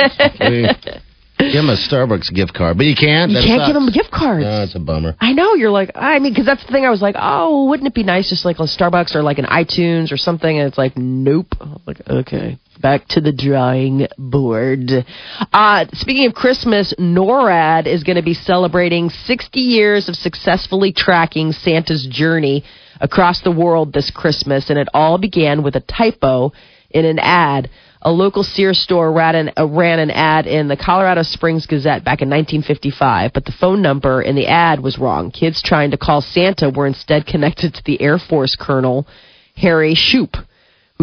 Give 1.51 1.63
him 1.63 1.69
a 1.69 1.77
Starbucks 1.77 2.33
gift 2.33 2.53
card, 2.53 2.77
but 2.77 2.85
you 2.85 2.95
can't. 2.95 3.31
You 3.31 3.37
That 3.37 3.45
can't 3.45 3.67
give 3.67 3.75
him 3.75 3.89
gift 3.91 4.11
cards. 4.11 4.43
No, 4.43 4.63
it's 4.63 4.75
a 4.75 4.79
bummer. 4.79 5.15
I 5.19 5.33
know 5.33 5.55
you're 5.55 5.71
like 5.71 5.91
I 5.95 6.19
mean 6.19 6.31
because 6.31 6.45
that's 6.45 6.65
the 6.65 6.71
thing 6.71 6.85
I 6.85 6.89
was 6.89 7.01
like 7.01 7.15
oh 7.17 7.65
wouldn't 7.69 7.87
it 7.87 7.93
be 7.93 8.03
nice 8.03 8.29
just 8.29 8.45
like 8.45 8.59
a 8.59 8.63
Starbucks 8.63 9.15
or 9.15 9.23
like 9.23 9.39
an 9.39 9.45
iTunes 9.45 10.11
or 10.11 10.17
something 10.17 10.57
and 10.57 10.67
it's 10.67 10.77
like 10.77 10.97
nope 10.97 11.47
I'm 11.59 11.81
like 11.85 12.01
okay 12.07 12.59
back 12.83 13.07
to 13.07 13.21
the 13.21 13.31
drawing 13.31 14.07
board. 14.17 14.91
Uh, 15.53 15.85
speaking 15.93 16.27
of 16.27 16.33
Christmas, 16.33 16.93
NORAD 16.99 17.87
is 17.87 18.03
going 18.03 18.17
to 18.17 18.21
be 18.21 18.33
celebrating 18.33 19.09
60 19.09 19.59
years 19.59 20.09
of 20.09 20.15
successfully 20.15 20.91
tracking 20.91 21.53
Santa's 21.53 22.05
journey 22.05 22.63
across 22.99 23.41
the 23.41 23.51
world 23.51 23.93
this 23.93 24.11
Christmas, 24.11 24.69
and 24.69 24.77
it 24.77 24.89
all 24.93 25.17
began 25.17 25.63
with 25.63 25.75
a 25.75 25.79
typo 25.79 26.51
in 26.91 27.05
an 27.05 27.19
ad. 27.19 27.69
A 28.05 28.11
local 28.11 28.43
Sears 28.43 28.79
store 28.79 29.11
ran 29.13 29.35
an, 29.35 29.51
uh, 29.57 29.65
ran 29.65 29.99
an 29.99 30.11
ad 30.11 30.45
in 30.45 30.67
the 30.67 30.75
Colorado 30.75 31.23
Springs 31.23 31.65
Gazette 31.65 32.03
back 32.03 32.21
in 32.21 32.29
1955, 32.29 33.31
but 33.33 33.45
the 33.45 33.53
phone 33.53 33.81
number 33.81 34.21
in 34.21 34.35
the 34.35 34.47
ad 34.47 34.81
was 34.81 34.97
wrong. 34.97 35.31
Kids 35.31 35.61
trying 35.61 35.91
to 35.91 35.97
call 35.97 36.21
Santa 36.21 36.69
were 36.69 36.85
instead 36.85 37.25
connected 37.33 37.73
to 37.75 37.83
the 37.85 38.01
Air 38.01 38.19
Force 38.19 38.55
Colonel 38.55 39.07
Harry 39.55 39.95
Shoup 39.95 40.35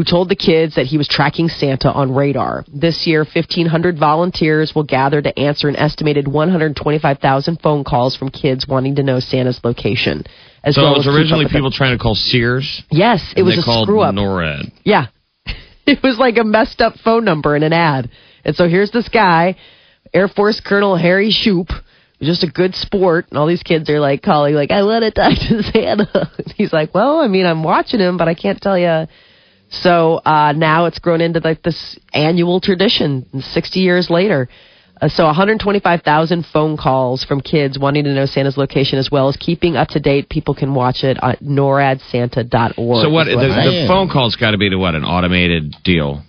who 0.01 0.05
told 0.05 0.29
the 0.29 0.37
kids 0.37 0.77
that 0.77 0.87
he 0.87 0.97
was 0.97 1.09
tracking 1.09 1.49
Santa 1.49 1.91
on 1.91 2.15
radar. 2.15 2.65
This 2.73 3.07
year, 3.07 3.21
1,500 3.25 3.99
volunteers 3.99 4.73
will 4.75 4.85
gather 4.85 5.21
to 5.21 5.39
answer 5.39 5.69
an 5.69 5.77
estimated 5.77 6.29
125,000 6.29 7.61
phone 7.61 7.85
calls 7.85 8.17
from 8.17 8.31
kids 8.31 8.67
wanting 8.67 8.95
to 8.95 9.03
know 9.03 9.21
Santa's 9.21 9.61
location. 9.65 10.25
As 10.63 10.77
So 10.77 10.83
well 10.83 10.95
it 10.95 10.99
was 10.99 11.09
as 11.09 11.15
originally 11.15 11.47
people 11.51 11.71
trying 11.71 11.97
to 11.97 12.03
call 12.03 12.15
Sears. 12.15 12.83
Yes, 12.91 13.35
it 13.37 13.43
was 13.43 13.59
a 13.59 13.63
called 13.63 13.87
screw 13.87 14.01
up. 14.01 14.15
NORAD. 14.15 14.73
Yeah. 14.85 15.09
it 15.99 16.03
was 16.03 16.19
like 16.19 16.39
a 16.39 16.45
messed 16.45 16.81
up 16.81 16.95
phone 17.05 17.25
number 17.25 17.57
in 17.57 17.63
an 17.63 17.73
ad. 17.73 18.11
And 18.45 18.55
so 18.55 18.69
here's 18.69 18.91
this 18.91 19.09
guy, 19.09 19.57
Air 20.15 20.29
Force 20.29 20.61
Colonel 20.61 20.97
Harry 20.97 21.31
Shoup, 21.31 21.71
just 22.23 22.45
a 22.45 22.51
good 22.51 22.75
sport. 22.75 23.27
And 23.31 23.39
all 23.39 23.47
these 23.47 23.63
kids 23.63 23.91
are 23.91 24.01
like 24.01 24.23
calling, 24.23 24.55
like, 24.55 24.71
I 24.71 24.83
want 24.83 25.03
to 25.03 25.11
talk 25.11 25.33
to 25.49 25.63
Santa. 25.63 26.31
And 26.39 26.55
he's 26.57 26.73
like, 26.73 26.95
well, 26.95 27.19
I 27.19 27.29
mean, 27.29 27.47
I'm 27.47 27.63
watching 27.63 28.01
him, 28.01 28.17
but 28.17 28.29
I 28.29 28.35
can't 28.35 28.61
tell 28.61 28.79
you. 28.79 29.07
So 29.71 30.17
uh, 30.25 30.53
now 30.57 30.87
it's 30.87 30.99
grown 30.99 31.21
into 31.21 31.41
like 31.41 31.63
this 31.63 31.99
annual 32.13 32.61
tradition 32.61 33.27
60 33.41 33.81
years 33.81 34.11
later. 34.11 34.49
Uh, 35.01 35.09
so 35.09 35.25
125,000 35.25 36.45
phone 36.53 36.77
calls 36.77 37.25
from 37.25 37.41
kids 37.41 37.79
wanting 37.79 38.05
to 38.05 38.13
know 38.13 38.27
Santa's 38.27 38.57
location 38.57 38.99
as 38.99 39.11
well 39.11 39.29
as 39.29 39.37
keeping 39.37 39.77
up 39.77 39.89
to 39.89 40.01
date. 40.01 40.29
People 40.29 40.55
can 40.55 40.75
watch 40.75 41.05
it 41.05 41.17
at 41.23 41.41
noradsanta.org. 41.41 43.03
So 43.03 43.11
what? 43.11 43.25
The, 43.25 43.37
the 43.37 43.85
phone 43.89 44.11
call's 44.11 44.37
got 44.37 44.51
to 44.51 44.59
be 44.59 44.69
to 44.71 44.77
what? 44.77 44.95
An 44.95 45.05
automated 45.05 45.77
deal. 45.85 46.23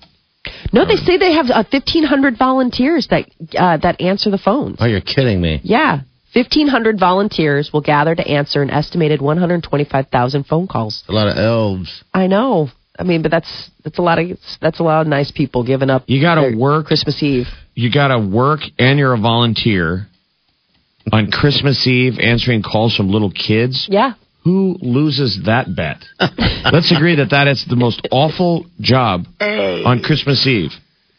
No, 0.73 0.85
they 0.85 0.95
say 0.95 1.17
they 1.17 1.33
have 1.33 1.47
uh, 1.47 1.63
1,500 1.69 2.37
volunteers 2.37 3.07
that 3.09 3.25
uh, 3.57 3.77
that 3.77 4.01
answer 4.01 4.31
the 4.31 4.37
phones. 4.37 4.77
Oh, 4.79 4.85
you're 4.85 5.01
kidding 5.01 5.41
me. 5.41 5.59
Yeah. 5.63 6.01
1,500 6.33 6.97
volunteers 6.97 7.71
will 7.73 7.81
gather 7.81 8.15
to 8.15 8.25
answer 8.25 8.61
an 8.61 8.69
estimated 8.69 9.21
125,000 9.21 10.45
phone 10.45 10.65
calls. 10.65 11.03
A 11.09 11.11
lot 11.11 11.27
of 11.27 11.37
elves. 11.37 12.05
I 12.13 12.27
know. 12.27 12.69
I 12.97 13.03
mean, 13.03 13.21
but 13.21 13.31
that's 13.31 13.69
that's 13.83 13.99
a 13.99 14.01
lot 14.01 14.17
of 14.19 14.37
that's 14.61 14.79
a 14.79 14.83
lot 14.83 15.01
of 15.01 15.07
nice 15.07 15.31
people 15.31 15.65
giving 15.65 15.89
up. 15.89 16.03
You 16.07 16.21
got 16.21 16.35
to 16.35 16.55
work. 16.55 16.85
Christmas 16.85 17.21
Eve. 17.21 17.47
You 17.73 17.91
got 17.91 18.09
to 18.09 18.19
work, 18.19 18.59
and 18.77 18.99
you're 18.99 19.13
a 19.13 19.19
volunteer 19.19 20.07
on 21.11 21.31
Christmas 21.31 21.85
Eve 21.87 22.19
answering 22.19 22.61
calls 22.63 22.95
from 22.95 23.09
little 23.09 23.31
kids. 23.31 23.87
Yeah. 23.89 24.13
Who 24.43 24.77
loses 24.81 25.41
that 25.45 25.73
bet? 25.75 26.03
Let's 26.71 26.91
agree 26.91 27.15
that 27.17 27.29
that 27.31 27.47
is 27.47 27.63
the 27.69 27.75
most 27.75 28.07
awful 28.11 28.65
job 28.79 29.25
on 29.39 30.01
Christmas 30.01 30.45
Eve. 30.47 30.71
Is 30.71 30.77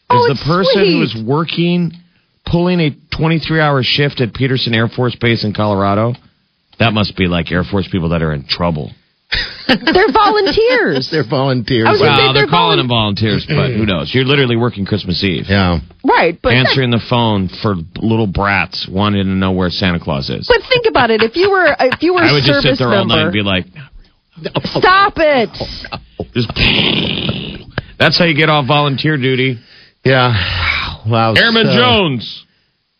Oh, 0.09 0.27
the 0.27 0.39
person 0.45 0.73
sweet. 0.83 0.91
who 0.93 1.01
is 1.03 1.23
working, 1.25 1.91
pulling 2.45 2.79
a 2.81 2.91
23 3.17 3.59
hour 3.59 3.81
shift 3.81 4.21
at 4.21 4.33
Peterson 4.33 4.75
Air 4.75 4.87
Force 4.89 5.15
Base 5.15 5.43
in 5.43 5.53
Colorado? 5.53 6.13
That 6.79 6.93
must 6.93 7.15
be 7.17 7.27
like 7.27 7.51
Air 7.51 7.63
Force 7.63 7.87
people 7.91 8.09
that 8.09 8.21
are 8.21 8.33
in 8.33 8.45
trouble. 8.45 8.91
They're 9.67 10.11
volunteers. 10.11 11.09
They're 11.11 11.27
volunteers. 11.27 11.85
I 11.87 11.91
was 11.91 11.99
gonna 12.01 12.15
say 12.17 12.23
Well, 12.25 12.33
they're 12.33 12.43
they're 12.43 12.49
calling 12.51 12.77
volun- 12.77 12.81
them 12.81 12.87
volunteers, 12.89 13.45
but 13.47 13.71
who 13.73 13.85
knows? 13.85 14.13
You're 14.13 14.25
literally 14.25 14.55
working 14.57 14.85
Christmas 14.85 15.23
Eve. 15.23 15.45
yeah. 15.49 15.79
right, 16.03 16.37
but 16.41 16.53
Answering 16.53 16.91
the 16.91 17.01
phone 17.09 17.49
for 17.61 17.75
little 17.95 18.27
brats 18.27 18.87
wanting 18.89 19.23
to 19.25 19.31
know 19.31 19.51
where 19.51 19.69
Santa 19.69 19.99
Claus 19.99 20.29
is. 20.29 20.47
but 20.47 20.61
think 20.69 20.85
about 20.87 21.09
it. 21.11 21.21
If 21.23 21.35
you 21.35 21.49
were 21.49 21.75
if 21.79 22.01
you 22.03 22.13
were 22.13 22.21
I 22.21 22.29
a 22.29 22.33
would 22.33 22.43
just 22.43 22.61
sit 22.61 22.77
service 22.77 22.79
there 22.79 22.89
all 22.89 23.05
night 23.05 23.15
member, 23.15 23.29
and 23.29 23.33
be 23.33 23.41
like, 23.41 23.65
stop 24.77 25.13
it. 25.17 25.49
just, 26.33 26.49
that's 27.99 28.17
how 28.17 28.25
you 28.25 28.35
get 28.35 28.49
off 28.49 28.67
volunteer 28.67 29.17
duty. 29.17 29.59
Yeah. 30.03 30.33
Wow. 31.07 31.33
Airman 31.35 31.65
so- 31.67 31.75
Jones, 31.77 32.45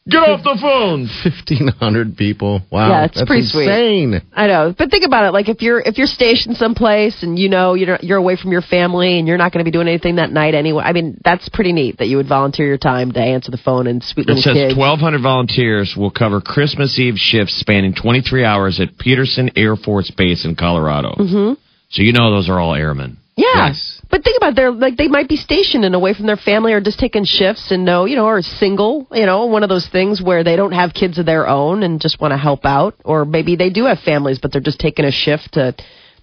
get 0.10 0.18
off 0.20 0.44
the 0.44 0.58
phone. 0.60 1.08
1,500 1.24 2.18
people. 2.18 2.62
Wow. 2.72 2.90
Yeah, 2.90 3.06
it's 3.06 3.16
That's 3.16 3.28
pretty 3.28 3.46
sweet. 3.46 3.70
insane. 3.70 4.22
I 4.34 4.48
know, 4.48 4.74
but 4.78 4.90
think 4.92 5.06
about 5.06 5.26
it. 5.26 5.32
Like 5.32 5.50
if 5.50 5.62
you're 5.62 5.80
if 5.80 5.98
you're 5.98 6.08
stationed 6.08 6.58
someplace 6.58 7.24
and 7.24 7.38
you 7.40 7.50
know 7.50 7.74
you're 7.74 7.98
you're 8.02 8.18
away 8.18 8.36
from 8.36 8.52
your 8.52 8.62
family 8.62 9.18
and 9.20 9.28
you're 9.28 9.38
not 9.38 9.52
going 9.52 9.64
to 9.64 9.70
be 9.70 9.72
doing 9.72 9.88
anything 9.88 10.16
that 10.18 10.32
night 10.32 10.56
anyway. 10.56 10.84
I 10.86 10.94
mean, 10.94 11.20
that's 11.24 11.48
pretty 11.50 11.72
neat 11.74 11.98
that 12.00 12.08
you 12.08 12.18
would 12.18 12.28
volunteer 12.28 12.68
your 12.68 12.78
time 12.78 13.12
to 13.14 13.20
answer 13.20 13.52
the 13.52 13.58
phone 13.58 13.88
and 13.88 14.04
sweet 14.04 14.24
It 14.28 14.36
little 14.36 14.44
says 14.44 14.54
kids. 14.54 14.78
1,200 14.78 15.22
volunteers 15.22 15.96
will 15.98 16.12
cover 16.12 16.42
Christmas 16.42 16.98
Eve 17.00 17.16
shifts 17.18 17.56
spanning 17.56 17.94
23 17.94 18.44
hours 18.44 18.80
at 18.80 18.98
Peterson 18.98 19.52
Air 19.56 19.76
Force 19.76 20.12
Base 20.12 20.46
in 20.46 20.56
Colorado. 20.56 21.16
Mm-hmm. 21.20 21.54
So 21.90 22.02
you 22.02 22.12
know 22.14 22.32
those 22.32 22.50
are 22.50 22.60
all 22.60 22.74
airmen. 22.74 23.18
Yeah. 23.36 23.68
Yes. 23.68 23.93
But 24.14 24.24
think 24.24 24.38
about 24.38 24.52
it, 24.52 24.56
they're 24.58 24.70
like 24.72 24.96
they 24.96 25.08
might 25.08 25.28
be 25.28 25.38
stationed 25.38 25.84
and 25.86 25.96
away 25.96 26.14
from 26.14 26.28
their 26.28 26.38
family 26.38 26.72
or 26.74 26.80
just 26.82 27.00
taking 27.00 27.24
shifts 27.26 27.72
and 27.72 27.84
know, 27.84 28.06
you 28.06 28.16
know, 28.16 28.28
or 28.28 28.44
single, 28.44 29.08
you 29.12 29.26
know, 29.26 29.48
one 29.48 29.64
of 29.64 29.70
those 29.70 29.88
things 29.90 30.22
where 30.22 30.44
they 30.44 30.56
don't 30.56 30.74
have 30.74 30.94
kids 30.94 31.18
of 31.18 31.26
their 31.26 31.48
own 31.48 31.82
and 31.82 32.00
just 32.00 32.22
want 32.22 32.32
to 32.32 32.38
help 32.38 32.64
out. 32.64 32.94
Or 33.04 33.26
maybe 33.26 33.56
they 33.56 33.72
do 33.72 33.86
have 33.86 33.98
families 34.06 34.38
but 34.38 34.52
they're 34.52 34.62
just 34.62 34.80
taking 34.80 35.04
a 35.04 35.12
shift 35.12 35.54
to 35.54 35.72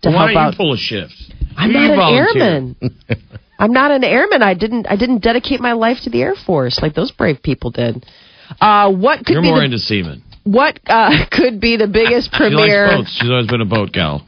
to 0.03 0.09
Why 0.09 0.31
help 0.31 0.37
out. 0.37 0.53
you 0.53 0.57
pull 0.59 0.73
a 0.75 0.77
shift? 0.77 1.13
I'm 1.57 1.71
You 1.73 1.79
not 1.79 1.91
an 1.91 1.97
volunteer. 1.97 2.45
airman. 2.45 2.77
I'm 3.59 3.73
not 3.73 3.91
an 3.91 4.05
airman. 4.05 4.41
I 4.45 4.55
didn't 4.55 4.87
I 4.87 4.95
didn't 4.95 5.19
dedicate 5.25 5.59
my 5.61 5.73
life 5.73 5.97
to 6.05 6.11
the 6.11 6.23
Air 6.23 6.37
Force 6.47 6.79
like 6.81 6.95
those 6.95 7.11
brave 7.11 7.43
people 7.43 7.73
did. 7.73 8.07
Uh, 8.61 8.93
what 8.93 9.19
could 9.27 9.33
You're 9.35 9.43
be 9.43 9.49
more 9.51 9.59
the, 9.59 9.65
into 9.65 9.79
seamen. 9.81 10.23
what 10.45 10.79
uh, 10.87 11.11
could 11.33 11.61
be 11.61 11.77
the 11.77 11.89
biggest 11.89 12.31
premiere? 12.31 12.87
She 12.91 12.95
likes 12.95 12.97
boats. 13.01 13.19
She's 13.21 13.31
always 13.31 13.49
been 13.49 13.61
a 13.63 13.67
boat 13.67 13.91
gal. 13.91 14.23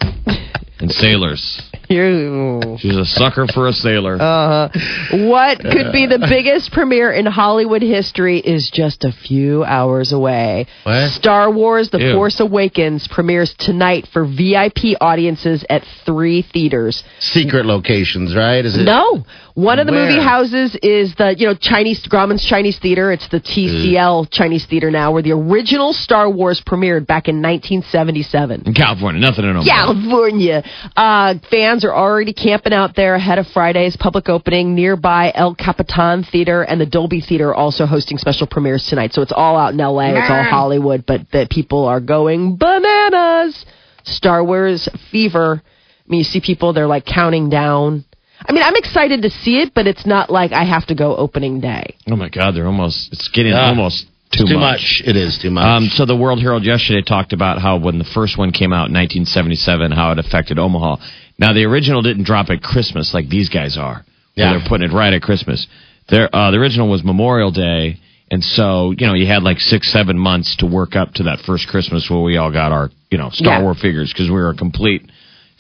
And 0.83 0.91
sailors. 0.91 1.63
You- 1.89 2.77
She's 2.81 2.97
a 2.97 3.05
sucker 3.05 3.47
for 3.47 3.69
a 3.69 3.73
sailor. 3.73 4.17
Uh, 4.21 4.69
what 5.13 5.59
could 5.61 5.93
be 5.93 6.07
the 6.07 6.19
biggest 6.29 6.73
premiere 6.73 7.13
in 7.13 7.27
Hollywood 7.27 7.83
history 7.83 8.39
is 8.39 8.71
just 8.73 9.05
a 9.05 9.13
few 9.13 9.63
hours 9.63 10.13
away. 10.13 10.67
What? 10.85 11.11
Star 11.13 11.51
Wars 11.51 11.91
The 11.91 11.99
Ew. 12.01 12.13
Force 12.15 12.41
Awakens 12.41 13.07
premieres 13.09 13.55
tonight 13.59 14.09
for 14.13 14.25
VIP 14.25 14.97
audiences 15.01 15.65
at 15.71 15.85
three 16.07 16.43
theaters. 16.43 17.05
Secret 17.21 17.67
locations, 17.67 18.35
right? 18.35 18.65
Is 18.65 18.77
it? 18.77 18.83
No. 18.85 19.25
One 19.55 19.79
of 19.79 19.87
the 19.87 19.93
Where? 19.93 20.09
movie 20.09 20.23
houses 20.23 20.75
is 20.83 21.15
the, 21.17 21.35
you 21.37 21.47
know, 21.47 21.55
Chinese, 21.55 22.03
Grauman's 22.09 22.43
Chinese 22.43 22.79
Theater. 22.79 23.13
It's 23.13 23.29
the 23.29 23.39
TCL 23.41 24.29
Chinese 24.31 24.65
Theater 24.65 24.91
now, 24.91 25.13
where 25.13 25.21
the 25.23 25.33
original 25.33 25.93
Star 25.93 26.31
Wars 26.31 26.63
premiered 26.67 27.07
back 27.07 27.29
in 27.29 27.43
1977. 27.43 28.63
in 28.67 28.73
California, 28.75 29.21
nothing 29.21 29.45
in 29.45 29.51
Omaha. 29.57 29.67
California. 29.69 30.65
Uh, 30.97 31.35
fans 31.51 31.85
are 31.85 31.93
already 31.95 32.33
camping 32.33 32.73
out 32.73 32.95
there 32.97 33.15
ahead 33.15 33.39
of 33.39 33.47
Friday's 33.49 33.97
public 33.97 34.29
opening. 34.29 34.75
Nearby 34.75 35.33
El 35.35 35.55
Capitan 35.55 36.25
Theater 36.25 36.63
and 36.63 36.81
the 36.81 36.87
Dolby 36.87 37.21
Theater 37.21 37.51
are 37.51 37.55
also 37.55 37.87
hosting 37.87 38.19
special 38.19 38.47
premieres 38.47 38.87
tonight. 38.87 39.13
So 39.13 39.23
it's 39.23 39.33
all 39.33 39.57
out 39.57 39.73
in 39.73 39.79
LA. 39.79 40.15
It's 40.15 40.31
all 40.31 40.43
Hollywood, 40.45 41.05
but 41.07 41.31
the 41.31 41.47
people 41.51 41.85
are 41.87 42.01
going 42.01 42.57
bananas. 42.57 43.65
Star 44.05 44.43
Wars 44.45 44.89
fever. 45.11 45.63
I 45.65 46.11
mean, 46.11 46.19
you 46.19 46.25
see 46.25 46.41
people, 46.41 46.73
they're 46.73 46.87
like 46.89 47.05
counting 47.07 47.49
down. 47.51 48.05
I 48.45 48.53
mean, 48.53 48.63
I'm 48.65 48.75
excited 48.75 49.23
to 49.23 49.31
see 49.31 49.59
it, 49.61 49.73
but 49.73 49.87
it's 49.87 50.05
not 50.05 50.29
like 50.29 50.51
I 50.53 50.65
have 50.65 50.87
to 50.87 50.97
go 50.97 51.15
opening 51.17 51.61
day. 51.61 51.95
Oh 52.11 52.17
my 52.17 52.29
God, 52.29 52.57
they're 52.57 52.67
almost. 52.67 53.13
It's 53.13 53.29
getting 53.29 53.53
Yeah. 53.53 53.69
almost 53.69 54.07
too, 54.33 54.45
too 54.47 54.59
much. 54.59 55.03
It 55.05 55.17
is 55.17 55.39
too 55.41 55.51
much. 55.51 55.65
Um, 55.65 55.87
so 55.89 56.07
the 56.07 56.17
World 56.17 56.41
Herald 56.41 56.65
yesterday 56.65 57.03
talked 57.03 57.33
about 57.33 57.61
how 57.61 57.79
when 57.79 57.99
the 57.99 58.05
first 58.15 58.37
one 58.39 58.51
came 58.53 58.73
out 58.73 58.89
in 58.89 58.95
1977, 58.95 59.93
how 59.93 60.13
it 60.13 60.19
affected 60.19 60.59
Omaha. 60.59 60.97
Now 61.39 61.53
the 61.53 61.65
original 61.65 62.03
didn't 62.03 62.25
drop 62.25 62.51
at 62.51 62.63
Christmas 62.63 63.13
like 63.15 63.29
these 63.29 63.49
guys 63.49 63.77
are. 63.79 64.05
Yeah. 64.35 64.53
they're 64.57 64.69
putting 64.69 64.89
it 64.91 64.95
right 64.95 65.13
at 65.13 65.21
Christmas. 65.23 65.67
There, 66.09 66.35
uh, 66.35 66.51
the 66.51 66.57
original 66.57 66.89
was 66.89 67.05
Memorial 67.05 67.51
Day, 67.51 68.01
and 68.31 68.43
so 68.43 68.93
you 68.97 69.07
know 69.07 69.15
you 69.15 69.27
had 69.27 69.43
like 69.43 69.61
six, 69.61 69.93
seven 69.93 70.19
months 70.19 70.57
to 70.57 70.67
work 70.67 70.97
up 70.97 71.13
to 71.15 71.25
that 71.25 71.41
first 71.47 71.69
Christmas 71.69 72.09
where 72.11 72.21
we 72.21 72.39
all 72.39 72.51
got 72.51 72.73
our 72.73 72.91
you 73.11 73.19
know 73.19 73.29
Star 73.31 73.59
Yeah. 73.59 73.63
Wars 73.63 73.81
figures 73.81 74.13
because 74.13 74.29
we 74.29 74.35
were 74.37 74.51
a 74.51 74.57
complete 74.57 75.03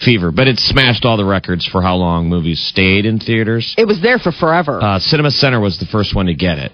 fever. 0.03 0.31
But 0.33 0.49
it 0.49 0.59
smashed 0.59 1.05
all 1.05 1.17
the 1.17 1.25
records 1.25 1.67
for 1.67 1.83
how 1.83 1.97
long 1.97 2.29
movies 2.29 2.61
stayed 2.67 3.05
in 3.07 3.19
theaters. 3.21 3.75
It 3.79 3.87
was 3.87 4.01
there 4.01 4.19
for 4.19 4.33
forever. 4.33 4.83
Uh, 4.83 4.99
Cinema 4.99 5.31
Center 5.31 5.61
was 5.61 5.79
the 5.79 5.87
first 5.87 6.15
one 6.17 6.27
to 6.27 6.35
get 6.35 6.59
it. 6.59 6.73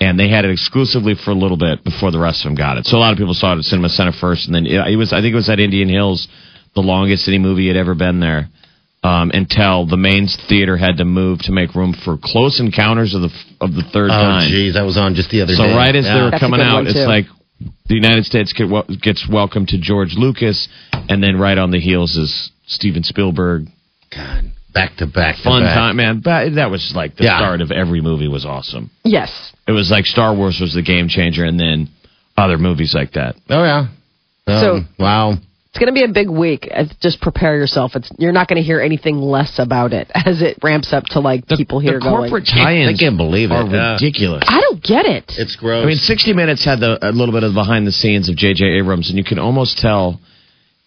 And 0.00 0.18
they 0.18 0.28
had 0.28 0.44
it 0.44 0.52
exclusively 0.52 1.14
for 1.16 1.32
a 1.32 1.34
little 1.34 1.56
bit 1.56 1.82
before 1.82 2.12
the 2.12 2.20
rest 2.20 2.44
of 2.44 2.50
them 2.50 2.54
got 2.54 2.78
it. 2.78 2.86
So 2.86 2.96
a 2.96 3.00
lot 3.00 3.12
of 3.12 3.18
people 3.18 3.34
saw 3.34 3.54
it 3.54 3.58
at 3.58 3.64
Cinema 3.64 3.88
Center 3.88 4.12
first, 4.12 4.46
and 4.46 4.54
then 4.54 4.64
it, 4.66 4.78
it 4.92 4.96
was. 4.96 5.12
I 5.12 5.20
think 5.20 5.32
it 5.32 5.36
was 5.36 5.48
at 5.48 5.58
Indian 5.58 5.88
Hills, 5.88 6.28
the 6.76 6.82
longest 6.82 7.26
any 7.26 7.38
movie 7.38 7.66
had 7.66 7.76
ever 7.76 7.96
been 7.96 8.20
there, 8.20 8.48
um, 9.02 9.32
until 9.34 9.86
the 9.86 9.96
main 9.96 10.28
theater 10.48 10.76
had 10.76 10.98
to 10.98 11.04
move 11.04 11.40
to 11.40 11.52
make 11.52 11.74
room 11.74 11.94
for 12.04 12.16
Close 12.22 12.60
Encounters 12.60 13.12
of 13.14 13.22
the 13.22 13.30
of 13.60 13.74
the 13.74 13.82
Third 13.92 14.10
oh, 14.12 14.14
Kind. 14.14 14.50
geez, 14.52 14.74
that 14.74 14.82
was 14.86 14.96
on 14.96 15.16
just 15.16 15.30
the 15.30 15.42
other 15.42 15.54
So 15.54 15.64
day. 15.66 15.74
right 15.74 15.94
as 15.96 16.04
Yeah. 16.04 16.14
they 16.14 16.22
were 16.22 16.30
That's 16.30 16.40
coming 16.42 16.60
out, 16.60 16.86
it's 16.86 16.94
like 16.96 17.26
the 17.88 17.94
United 17.96 18.24
States 18.24 18.52
get, 18.52 18.68
wel- 18.68 18.86
gets 19.02 19.26
welcome 19.28 19.66
to 19.66 19.78
George 19.78 20.14
Lucas, 20.14 20.68
and 20.92 21.20
then 21.20 21.36
right 21.40 21.58
on 21.58 21.72
the 21.72 21.80
heels 21.80 22.14
is 22.16 22.52
Steven 22.68 23.02
Spielberg. 23.02 23.66
God, 24.14 24.52
back 24.72 24.94
to 24.98 25.06
back. 25.06 25.38
to 25.38 25.42
Fun 25.42 25.62
back. 25.64 25.74
time, 25.74 25.96
man. 25.96 26.20
But 26.22 26.54
that 26.54 26.70
was 26.70 26.92
like 26.94 27.16
the 27.16 27.24
Yeah. 27.24 27.38
start 27.38 27.60
of 27.62 27.72
every 27.72 28.00
movie 28.00 28.28
was 28.28 28.44
awesome. 28.46 28.90
yes. 29.02 29.30
It 29.68 29.72
was 29.72 29.90
like 29.90 30.06
Star 30.06 30.34
Wars 30.34 30.58
was 30.60 30.74
the 30.74 30.82
game 30.82 31.08
changer, 31.08 31.44
and 31.44 31.60
then 31.60 31.88
other 32.36 32.58
movies 32.58 32.94
like 32.94 33.12
that. 33.12 33.36
Oh 33.50 33.62
yeah. 33.62 33.86
Um, 34.46 34.60
So- 34.62 34.80
wow. 34.98 35.34
It's 35.70 35.78
going 35.78 35.94
to 35.94 36.00
be 36.00 36.02
a 36.02 36.08
big 36.12 36.30
week. 36.30 36.66
Uh, 36.74 36.84
Just 37.02 37.20
prepare 37.20 37.54
yourself. 37.54 37.94
It's 37.94 38.10
you're 38.18 38.32
not 38.32 38.48
going 38.48 38.56
to 38.56 38.62
hear 38.66 38.80
anything 38.80 39.18
less 39.18 39.58
about 39.58 39.92
it 39.92 40.10
as 40.14 40.40
it 40.40 40.56
ramps 40.62 40.94
up 40.94 41.04
to 41.10 41.20
like 41.20 41.46
The, 41.46 41.56
people 41.58 41.78
here 41.78 42.00
the 42.00 42.08
going. 42.08 42.30
corporate 42.30 42.48
I 42.54 42.64
tie-ins 42.64 42.98
can't 42.98 43.18
believe 43.18 43.50
it. 43.50 43.54
are 43.54 43.66
Yeah. 43.68 43.92
ridiculous. 43.92 44.44
I 44.48 44.60
don't 44.62 44.82
get 44.82 45.04
it. 45.04 45.24
It's 45.36 45.54
gross. 45.56 45.84
I 45.84 45.86
mean, 45.86 45.98
60 45.98 46.32
Minutes 46.32 46.64
had 46.64 46.80
the, 46.80 46.98
a 47.06 47.12
little 47.12 47.34
bit 47.34 47.42
of 47.44 47.52
behind 47.52 47.86
the 47.86 47.92
scenes 47.92 48.30
of 48.30 48.36
J.J. 48.36 48.64
Abrams, 48.78 49.10
and 49.10 49.18
you 49.18 49.24
can 49.24 49.38
almost 49.38 49.76
tell 49.78 50.18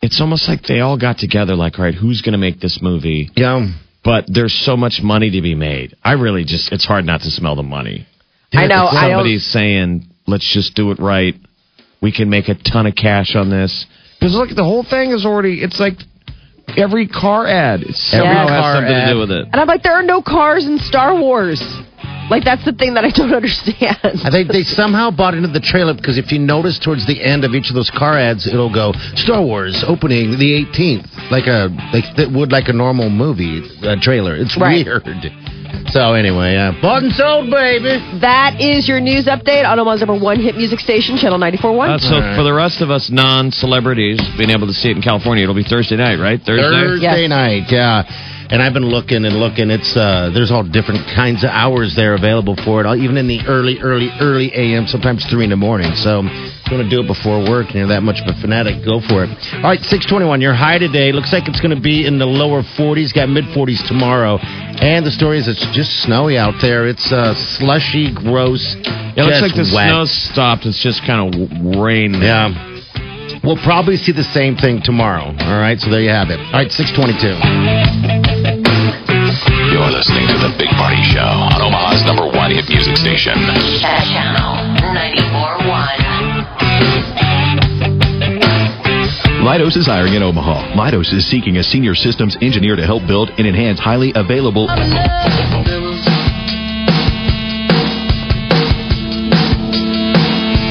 it's 0.01 0.19
almost 0.19 0.49
like 0.49 0.63
they 0.63 0.79
all 0.79 0.97
got 0.97 1.19
together, 1.19 1.55
like, 1.55 1.77
all 1.77 1.85
right, 1.85 1.93
who's 1.95 2.21
going 2.23 2.33
to 2.33 2.39
make 2.39 2.59
this 2.59 2.79
movie? 2.81 3.29
yeah. 3.35 3.67
But 4.03 4.25
there's 4.27 4.51
so 4.65 4.75
much 4.75 4.99
money 5.03 5.29
to 5.29 5.41
be 5.43 5.53
made. 5.53 5.95
I 6.03 6.13
really 6.13 6.43
just, 6.43 6.71
it's 6.73 6.85
hard 6.85 7.05
not 7.05 7.21
to 7.21 7.29
smell 7.29 7.55
the 7.55 7.61
money. 7.63 8.07
I 8.53 8.67
know. 8.67 8.87
If 8.87 8.93
I 8.93 9.09
somebody's 9.09 9.45
saying, 9.45 10.05
let's 10.27 10.51
just 10.53 10.75
do 10.75 10.91
it 10.91 10.99
right. 10.99 11.35
We 12.01 12.11
can 12.11 12.29
make 12.29 12.49
a 12.49 12.55
ton 12.55 12.85
of 12.87 12.95
cash 12.95 13.35
on 13.35 13.49
this. 13.49 13.85
Because 14.19 14.33
look, 14.35 14.49
the 14.55 14.63
whole 14.63 14.83
thing 14.83 15.11
is 15.11 15.25
already, 15.25 15.61
it's 15.63 15.79
like 15.79 15.93
every 16.77 17.07
car 17.07 17.47
ad. 17.47 17.81
It's 17.81 18.13
Every 18.13 18.27
somehow 18.27 18.47
car 18.47 18.61
has 18.61 18.75
something 18.75 18.93
ad. 18.95 19.07
to 19.07 19.13
do 19.13 19.19
with 19.19 19.31
it. 19.31 19.47
And 19.51 19.55
I'm 19.61 19.67
like, 19.67 19.83
there 19.83 19.93
are 19.93 20.03
no 20.03 20.21
cars 20.21 20.65
in 20.65 20.79
Star 20.79 21.15
Wars. 21.19 21.61
Like 22.29 22.45
that's 22.45 22.63
the 22.63 22.71
thing 22.71 22.93
that 22.95 23.03
I 23.03 23.09
don't 23.09 23.33
understand. 23.41 23.97
I 24.23 24.31
think 24.31 24.47
they 24.51 24.63
somehow 24.63 25.11
bought 25.11 25.33
into 25.33 25.49
the 25.49 25.59
trailer 25.59 25.93
because 25.93 26.17
if 26.17 26.31
you 26.31 26.39
notice 26.39 26.79
towards 26.79 27.05
the 27.05 27.21
end 27.21 27.43
of 27.43 27.51
each 27.53 27.67
of 27.69 27.75
those 27.75 27.91
car 27.91 28.17
ads, 28.17 28.47
it'll 28.47 28.73
go 28.73 28.93
Star 29.15 29.43
Wars 29.43 29.83
opening 29.85 30.31
the 30.39 30.65
18th, 30.71 31.11
like 31.29 31.45
a 31.47 31.67
like 31.91 32.05
that 32.15 32.31
would 32.31 32.51
like 32.51 32.69
a 32.69 32.73
normal 32.73 33.09
movie 33.09 33.61
uh, 33.83 33.97
trailer. 34.01 34.35
It's 34.37 34.55
Right. 34.57 34.85
weird. 34.85 35.03
So 35.91 36.13
anyway, 36.13 36.55
uh, 36.55 36.71
bought 36.81 37.03
and 37.03 37.11
sold, 37.11 37.49
baby. 37.51 37.99
That 38.21 38.59
is 38.61 38.87
your 38.87 38.99
news 38.99 39.25
update 39.25 39.67
on 39.67 39.79
Omaha's 39.79 39.99
number 40.01 40.17
one 40.23 40.39
hit 40.39 40.55
music 40.55 40.79
station, 40.79 41.17
Channel 41.17 41.39
94.1. 41.39 41.89
Uh, 41.89 41.97
so 41.99 42.15
for 42.35 42.43
the 42.43 42.53
rest 42.53 42.81
of 42.81 42.89
us 42.89 43.09
non-celebrities 43.11 44.19
being 44.37 44.49
able 44.51 44.67
to 44.67 44.73
see 44.73 44.89
it 44.89 44.95
in 44.95 45.01
California, 45.01 45.43
it'll 45.43 45.55
be 45.55 45.63
Thursday 45.63 45.95
night, 45.97 46.15
right? 46.15 46.39
Thursday. 46.39 46.63
Thursday 46.69 47.21
Yes. 47.23 47.29
night, 47.29 47.63
yeah. 47.71 48.27
And 48.51 48.61
I've 48.61 48.73
been 48.73 48.87
looking 48.89 49.23
and 49.23 49.39
looking. 49.39 49.71
It's 49.71 49.95
uh, 49.95 50.29
there's 50.33 50.51
all 50.51 50.63
different 50.63 51.07
kinds 51.15 51.45
of 51.45 51.49
hours 51.51 51.95
there 51.95 52.15
available 52.15 52.57
for 52.65 52.81
it. 52.81 52.85
All- 52.85 52.99
Even 52.99 53.15
in 53.15 53.25
the 53.27 53.39
early, 53.47 53.79
early, 53.79 54.09
early 54.19 54.51
a.m. 54.53 54.87
Sometimes 54.87 55.23
three 55.31 55.45
in 55.45 55.49
the 55.51 55.55
morning. 55.55 55.95
So 55.95 56.19
if 56.19 56.67
you 56.67 56.75
want 56.75 56.83
to 56.83 56.89
do 56.91 56.99
it 56.99 57.07
before 57.07 57.39
work 57.47 57.67
and 57.71 57.75
you're 57.79 57.87
that 57.95 58.03
much 58.03 58.19
of 58.19 58.27
a 58.27 58.35
fanatic, 58.41 58.83
go 58.83 58.99
for 58.99 59.23
it. 59.23 59.31
All 59.63 59.71
right, 59.71 59.79
621. 59.79 60.41
Your 60.41 60.53
high 60.53 60.79
today 60.79 61.13
looks 61.13 61.31
like 61.31 61.47
it's 61.47 61.61
going 61.63 61.73
to 61.73 61.79
be 61.79 62.05
in 62.05 62.19
the 62.19 62.27
lower 62.27 62.59
40s. 62.75 63.15
Got 63.15 63.29
mid 63.31 63.45
40s 63.55 63.87
tomorrow. 63.87 64.35
And 64.81 65.05
the 65.05 65.11
story 65.11 65.37
is 65.37 65.47
it's 65.47 65.61
just 65.77 66.01
snowy 66.01 66.37
out 66.37 66.55
there. 66.59 66.87
It's 66.87 67.11
uh, 67.11 67.35
slushy, 67.61 68.11
gross. 68.11 68.75
It 69.13 69.21
looks 69.21 69.41
like 69.41 69.53
the 69.53 69.69
wet. 69.69 69.93
snow's 69.93 70.11
stopped. 70.33 70.65
It's 70.65 70.81
just 70.81 71.05
kind 71.05 71.21
of 71.21 71.77
rain. 71.77 72.15
Yeah. 72.17 72.49
We'll 73.43 73.61
probably 73.61 73.97
see 73.97 74.11
the 74.11 74.25
same 74.33 74.55
thing 74.57 74.81
tomorrow. 74.81 75.33
All 75.37 75.59
right, 75.61 75.79
so 75.79 75.89
there 75.89 76.01
you 76.01 76.09
have 76.09 76.29
it. 76.29 76.39
All 76.49 76.53
right, 76.61 76.71
622. 76.71 77.29
You're 79.69 79.89
listening 79.89 80.25
to 80.33 80.37
The 80.41 80.49
Big 80.57 80.69
Party 80.73 81.01
Show 81.13 81.21
on 81.25 81.61
Omaha's 81.61 82.01
number 82.05 82.25
one 82.25 82.49
hit 82.49 82.65
music 82.69 82.97
station. 82.97 83.37
Channel 83.81 84.81
94.1. 84.81 87.40
Leidos 89.41 89.75
is 89.75 89.87
hiring 89.87 90.13
in 90.13 90.21
Omaha. 90.21 90.77
Leidos 90.77 91.11
is 91.11 91.25
seeking 91.25 91.57
a 91.57 91.63
senior 91.63 91.95
systems 91.95 92.37
engineer 92.41 92.75
to 92.75 92.85
help 92.85 93.07
build 93.07 93.31
and 93.41 93.47
enhance 93.47 93.79
highly 93.79 94.13
available. 94.13 94.69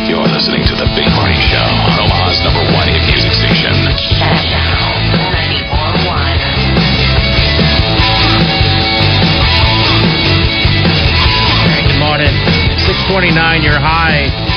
You're 0.06 0.22
listening 0.22 0.62
to 0.70 0.74
The 0.78 0.86
Big 0.94 1.10
Party 1.18 1.34
Show 1.50 1.66
on 1.66 1.98
Omaha's 1.98 2.38
number 2.46 2.62
one 2.70 2.86
hit 2.86 3.02
music 3.10 3.34
station. 3.34 3.74
Good 11.90 11.98
morning. 11.98 12.30
629, 12.86 13.62
you're 13.62 13.82
high. 13.82 14.49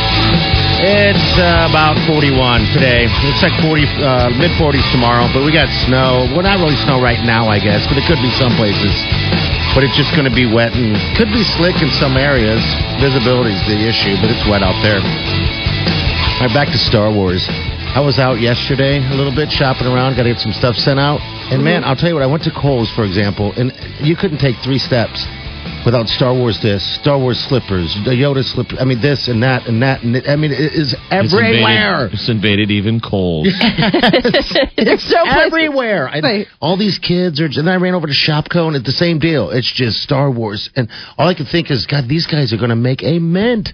It's 0.84 1.40
uh, 1.40 1.72
about 1.72 1.96
41 2.12 2.76
today. 2.76 3.08
Looks 3.24 3.40
like 3.40 3.56
40, 3.64 3.88
uh, 4.04 4.36
mid 4.36 4.52
40s 4.60 4.84
tomorrow, 4.92 5.32
but 5.32 5.48
we 5.48 5.56
got 5.56 5.72
snow. 5.88 6.28
Well, 6.36 6.44
not 6.44 6.60
really 6.60 6.76
snow 6.84 7.00
right 7.00 7.24
now, 7.24 7.48
I 7.48 7.56
guess, 7.56 7.88
but 7.88 7.96
it 7.96 8.04
could 8.04 8.20
be 8.20 8.28
some 8.36 8.52
places. 8.60 8.92
But 9.72 9.88
it's 9.88 9.96
just 9.96 10.12
going 10.12 10.28
to 10.28 10.36
be 10.36 10.44
wet 10.44 10.76
and 10.76 10.92
could 11.16 11.32
be 11.32 11.40
slick 11.56 11.80
in 11.80 11.88
some 12.04 12.20
areas. 12.20 12.60
Visibility 13.00 13.56
is 13.56 13.64
the 13.64 13.80
issue, 13.80 14.20
but 14.20 14.28
it's 14.28 14.44
wet 14.44 14.60
out 14.60 14.76
there. 14.84 15.00
All 15.00 16.52
right, 16.52 16.52
back 16.52 16.68
to 16.76 16.80
Star 16.92 17.08
Wars. 17.16 17.48
I 17.96 18.04
was 18.04 18.20
out 18.20 18.44
yesterday 18.44 19.00
a 19.00 19.16
little 19.16 19.32
bit 19.32 19.56
shopping 19.56 19.88
around, 19.88 20.20
got 20.20 20.28
to 20.28 20.36
get 20.36 20.44
some 20.44 20.52
stuff 20.52 20.76
sent 20.76 21.00
out. 21.00 21.24
And 21.48 21.64
man, 21.64 21.88
I'll 21.88 21.96
tell 21.96 22.12
you 22.12 22.20
what, 22.20 22.28
I 22.28 22.32
went 22.32 22.44
to 22.44 22.52
Kohl's, 22.52 22.92
for 22.92 23.08
example, 23.08 23.56
and 23.56 23.72
you 24.04 24.20
couldn't 24.20 24.44
take 24.44 24.60
three 24.60 24.84
steps 24.84 25.24
without 25.86 26.08
Star 26.08 26.34
Wars 26.34 26.60
this, 26.62 26.82
Star 27.02 27.20
Wars 27.20 27.38
slippers, 27.50 27.96
the 28.06 28.12
Yoda 28.12 28.44
slippers. 28.44 28.78
I 28.80 28.86
mean, 28.86 29.02
this 29.02 29.28
and 29.28 29.44
that 29.44 29.68
and 29.68 29.82
that. 29.82 30.04
And 30.04 30.16
it, 30.16 30.28
I 30.28 30.36
mean, 30.36 30.52
it 30.52 30.60
is 30.74 30.94
It's 30.94 31.34
everywhere. 31.34 32.06
invaded, 32.06 32.14
it's 32.14 32.30
invaded 32.30 32.72
even 32.72 33.00
Kohl's. 33.00 33.48
There's 34.78 35.12
no 35.12 35.24
place- 35.24 35.46
everywhere. 35.48 36.10
I, 36.10 36.46
all 36.62 36.78
these 36.78 37.00
kids 37.00 37.42
are. 37.42 37.46
And 37.46 37.56
then 37.56 37.68
I 37.70 37.76
ran 37.76 37.94
over 37.96 38.08
to 38.08 38.14
Shopko, 38.14 38.68
and 38.68 38.76
it's 38.76 38.86
the 38.86 38.92
same 38.92 39.20
deal. 39.20 39.50
It's 39.52 39.72
just 39.72 39.98
Star 40.02 40.32
Wars, 40.32 40.70
and 40.76 40.90
all 41.18 41.28
I 41.28 41.34
can 41.34 41.46
think 41.46 41.70
is, 41.72 41.86
God, 41.86 42.06
these 42.08 42.28
guys 42.28 42.54
are 42.54 42.58
going 42.58 42.70
to 42.70 42.76
make 42.76 43.04
a 43.04 43.20
mint, 43.20 43.70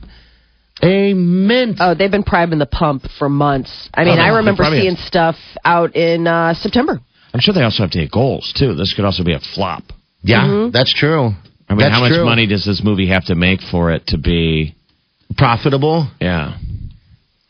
a 0.82 1.14
mint. 1.14 1.78
Oh, 1.80 1.94
they've 1.94 2.12
been 2.12 2.24
priming 2.24 2.60
the 2.60 2.66
pump 2.66 3.04
for 3.18 3.30
months. 3.30 3.90
I 3.94 4.04
mean, 4.06 4.18
Oh, 4.18 4.22
I 4.22 4.38
remember 4.38 4.64
seeing 4.66 4.96
have. 4.96 5.06
stuff 5.06 5.36
out 5.64 5.96
in 5.96 6.28
uh, 6.28 6.54
September. 6.56 7.00
I'm 7.34 7.40
sure 7.40 7.54
they 7.54 7.62
also 7.64 7.84
have 7.84 7.92
to 7.92 8.00
hit 8.00 8.12
goals 8.12 8.54
too. 8.58 8.74
This 8.74 8.94
could 8.96 9.06
also 9.06 9.24
be 9.24 9.34
a 9.34 9.40
flop. 9.54 9.84
yeah, 10.24 10.44
Mm-hmm. 10.46 10.72
that's 10.72 10.94
true. 10.94 11.32
I 11.70 11.74
mean, 11.74 11.80
That's 11.80 11.94
how 11.94 12.02
much 12.02 12.14
true. 12.14 12.26
money 12.26 12.48
does 12.48 12.66
this 12.66 12.82
movie 12.84 13.08
have 13.10 13.26
to 13.26 13.36
make 13.36 13.60
for 13.62 13.92
it 13.92 14.08
to 14.08 14.18
be? 14.18 14.76
profitable? 15.38 16.10
Yeah, 16.20 16.58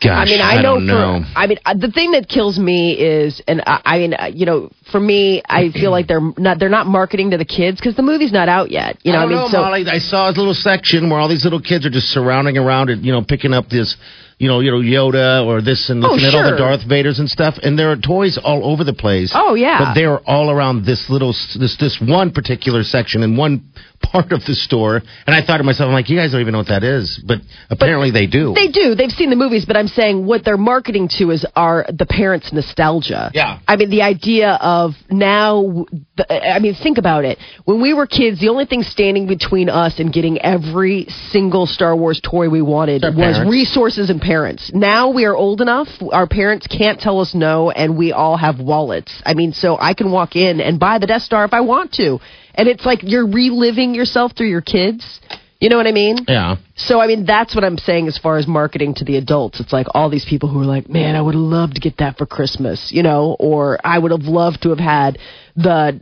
Gosh, 0.01 0.27
I 0.27 0.31
mean, 0.31 0.41
I, 0.41 0.55
know, 0.57 0.61
don't 0.75 0.85
know. 0.85 1.21
for 1.33 1.39
I 1.39 1.47
mean, 1.47 1.57
uh, 1.65 1.73
the 1.73 1.91
thing 1.91 2.11
that 2.11 2.29
kills 2.29 2.57
me 2.57 2.93
is, 2.93 3.41
and 3.47 3.61
I, 3.65 3.81
I 3.83 3.97
mean, 3.97 4.13
uh, 4.13 4.25
you 4.33 4.45
know, 4.45 4.69
for 4.91 4.99
me, 4.99 5.41
I 5.47 5.71
feel 5.71 5.91
like 5.91 6.07
they're 6.07 6.21
not 6.37 6.57
they're 6.59 6.69
not 6.69 6.87
marketing 6.87 7.31
to 7.31 7.37
the 7.37 7.43
kids 7.45 7.79
because 7.79 7.95
the 7.97 8.01
movie's 8.01 8.31
not 8.31 8.47
out 8.47 8.71
yet. 8.71 8.97
You 9.03 9.11
know, 9.11 9.19
I 9.19 9.21
I, 9.21 9.25
don't 9.25 9.29
mean, 9.31 9.39
know, 9.39 9.49
so 9.49 9.61
Molly. 9.61 9.85
I 9.89 9.99
saw 9.99 10.29
a 10.29 10.31
little 10.31 10.53
section 10.53 11.09
where 11.09 11.19
all 11.19 11.27
these 11.27 11.43
little 11.43 11.61
kids 11.61 11.85
are 11.85 11.89
just 11.89 12.07
surrounding 12.07 12.57
around 12.57 12.89
it, 12.89 12.99
you 12.99 13.11
know, 13.11 13.21
picking 13.27 13.53
up 13.53 13.67
this, 13.69 13.97
you 14.37 14.47
know, 14.47 14.61
you 14.61 14.71
know, 14.71 14.79
Yoda 14.79 15.45
or 15.45 15.61
this 15.61 15.89
and 15.89 16.01
Oh, 16.03 16.11
looking 16.11 16.27
at 16.27 16.33
all 16.35 16.49
the. 16.49 16.57
Darth 16.57 16.87
Vaders 16.87 17.19
and 17.19 17.29
stuff. 17.29 17.55
And 17.61 17.77
there 17.77 17.91
are 17.91 17.97
toys 17.97 18.39
all 18.41 18.71
over 18.71 18.85
the 18.85 18.93
place. 18.93 19.31
Oh, 19.35 19.55
yeah. 19.55 19.79
but 19.79 19.93
they're 19.95 20.19
all 20.19 20.49
around 20.49 20.85
this 20.85 21.09
little, 21.09 21.33
this 21.59 21.75
this 21.77 21.99
one 22.01 22.31
particular 22.31 22.83
section 22.83 23.21
in 23.23 23.35
one 23.35 23.63
part 24.01 24.31
of 24.31 24.43
the 24.45 24.55
store. 24.55 25.01
And 25.27 25.35
I 25.35 25.45
thought 25.45 25.57
to 25.57 25.63
myself, 25.63 25.87
I'm 25.87 25.93
like, 25.93 26.09
you 26.09 26.17
guys 26.17 26.31
don't 26.31 26.41
even 26.41 26.53
know 26.53 26.59
what 26.59 26.69
that 26.69 26.83
is, 26.83 27.21
but 27.25 27.39
apparently 27.69 28.11
they 28.11 28.27
do. 28.27 28.53
They 28.53 28.67
do. 28.67 28.95
They've 28.95 29.11
seen 29.11 29.29
the 29.29 29.35
movies, 29.35 29.65
but 29.65 29.77
I'm 29.77 29.87
saying 29.87 30.25
what 30.25 30.43
they're 30.43 30.57
marketing 30.57 31.09
to 31.19 31.31
is 31.31 31.45
are 31.55 31.85
the 31.89 32.05
parents' 32.05 32.51
nostalgia. 32.51 33.31
Yeah. 33.33 33.59
I 33.67 33.75
mean, 33.75 33.89
the 33.89 34.01
idea 34.01 34.57
of 34.61 34.91
now. 35.09 35.85
I 36.29 36.59
mean, 36.59 36.75
think 36.75 36.97
about 36.97 37.25
it. 37.25 37.37
When 37.65 37.81
we 37.81 37.93
were 37.93 38.07
kids, 38.07 38.39
the 38.39 38.49
only 38.49 38.65
thing 38.65 38.83
standing 38.83 39.27
between 39.27 39.69
us 39.69 39.99
and 39.99 40.11
getting 40.11 40.41
every 40.41 41.05
single 41.29 41.65
Star 41.65 41.95
Wars 41.95 42.19
toy 42.21 42.49
we 42.49 42.61
wanted 42.61 43.03
was 43.03 43.15
parents. 43.15 43.49
resources 43.49 44.09
and 44.09 44.19
parents. 44.21 44.71
Now 44.73 45.11
we 45.11 45.25
are 45.25 45.35
old 45.35 45.61
enough. 45.61 45.87
Our 46.11 46.27
parents 46.27 46.67
can't 46.67 46.99
tell 46.99 47.19
us 47.19 47.33
no, 47.33 47.69
and 47.69 47.97
we 47.97 48.11
all 48.11 48.37
have 48.37 48.59
wallets. 48.59 49.21
I 49.25 49.33
mean, 49.33 49.53
so 49.53 49.77
I 49.79 49.93
can 49.93 50.11
walk 50.11 50.35
in 50.35 50.59
and 50.59 50.79
buy 50.79 50.99
the 50.99 51.07
Death 51.07 51.21
Star 51.21 51.45
if 51.45 51.53
I 51.53 51.61
want 51.61 51.93
to, 51.93 52.19
and 52.59 52.67
it's 52.67 52.85
like 52.85 52.99
you're 53.03 53.25
reliving 53.25 53.95
yourself 53.95 54.33
through 54.35 54.49
your 54.49 54.61
kids. 54.61 55.21
You 55.61 55.69
know 55.69 55.77
what 55.77 55.87
I 55.87 55.93
mean? 55.93 56.17
yeah. 56.27 56.57
So 56.79 57.01
I 57.01 57.07
mean 57.07 57.25
that's 57.25 57.53
what 57.53 57.63
I'm 57.63 57.77
saying 57.77 58.07
as 58.07 58.17
far 58.17 58.37
as 58.37 58.47
marketing 58.47 58.93
to 58.95 59.05
the 59.05 59.17
adults. 59.17 59.59
It's 59.59 59.73
like 59.73 59.87
all 59.93 60.09
these 60.09 60.25
people 60.25 60.47
who 60.49 60.61
are 60.61 60.65
like, 60.65 60.87
"Man, 60.89 61.15
I 61.15 61.21
would 61.21 61.35
have 61.35 61.41
loved 61.41 61.75
to 61.75 61.81
get 61.81 61.97
that 61.97 62.17
for 62.17 62.25
Christmas," 62.25 62.89
you 62.91 63.03
know, 63.03 63.35
or 63.39 63.77
I 63.83 63.99
would 63.99 64.11
have 64.11 64.21
loved 64.21 64.63
to 64.63 64.69
have 64.69 64.79
had 64.79 65.17
the 65.55 65.99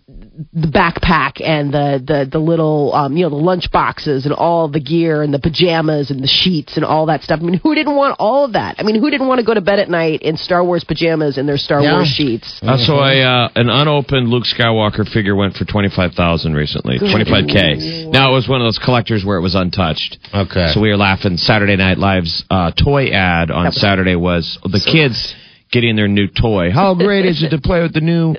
the 0.53 0.67
backpack 0.67 1.41
and 1.41 1.73
the 1.73 2.01
the 2.05 2.29
the 2.31 2.37
little 2.37 2.93
um, 2.93 3.17
you 3.17 3.23
know 3.23 3.29
the 3.29 3.35
lunch 3.35 3.71
boxes 3.71 4.25
and 4.25 4.33
all 4.35 4.67
the 4.67 4.79
gear 4.79 5.23
and 5.23 5.33
the 5.33 5.39
pajamas 5.39 6.11
and 6.11 6.21
the 6.21 6.27
sheets 6.27 6.75
and 6.77 6.85
all 6.85 7.07
that 7.07 7.23
stuff. 7.23 7.39
I 7.41 7.43
mean, 7.43 7.59
who 7.63 7.73
didn't 7.73 7.95
want 7.95 8.17
all 8.19 8.45
of 8.45 8.53
that? 8.53 8.75
I 8.77 8.83
mean, 8.83 8.99
who 9.01 9.09
didn't 9.09 9.27
want 9.27 9.39
to 9.39 9.45
go 9.45 9.55
to 9.55 9.61
bed 9.61 9.79
at 9.79 9.89
night 9.89 10.21
in 10.21 10.37
Star 10.37 10.63
Wars 10.63 10.83
pajamas 10.83 11.39
and 11.39 11.49
their 11.49 11.57
Star 11.57 11.81
Yeah. 11.81 11.93
Wars 11.93 12.07
sheets? 12.07 12.59
uh, 12.61 12.77
so 12.77 12.99
a 12.99 13.23
uh, 13.23 13.49
an 13.55 13.69
unopened 13.69 14.29
Luke 14.29 14.43
Skywalker 14.45 15.07
figure 15.11 15.35
went 15.35 15.55
for 15.55 15.65
twenty 15.65 15.89
five 15.89 16.13
thousand 16.13 16.53
recently, 16.53 16.99
twenty 16.99 17.25
five 17.25 17.47
k. 17.47 18.05
Now 18.11 18.31
it 18.31 18.35
was 18.35 18.47
one 18.47 18.61
of 18.61 18.65
those 18.65 18.77
collectors 18.79 19.25
where 19.25 19.37
it 19.37 19.41
was 19.41 19.55
untouched. 19.55 20.19
Okay. 20.33 20.66
So 20.73 20.81
we 20.81 20.89
were 20.89 20.97
laughing. 20.97 21.37
Saturday 21.37 21.75
Night 21.75 21.97
Live's 21.97 22.43
uh, 22.49 22.71
toy 22.71 23.07
ad 23.09 23.51
on 23.51 23.71
Saturday 23.71 24.15
was 24.15 24.57
the 24.63 24.79
kids 24.79 25.35
getting 25.71 25.95
their 25.95 26.07
new 26.07 26.27
toy. 26.27 26.71
How 26.71 26.95
great 26.95 27.25
is 27.25 27.43
it 27.43 27.49
to 27.49 27.59
play 27.61 27.81
with 27.81 27.93
the 27.93 28.01
new, 28.01 28.35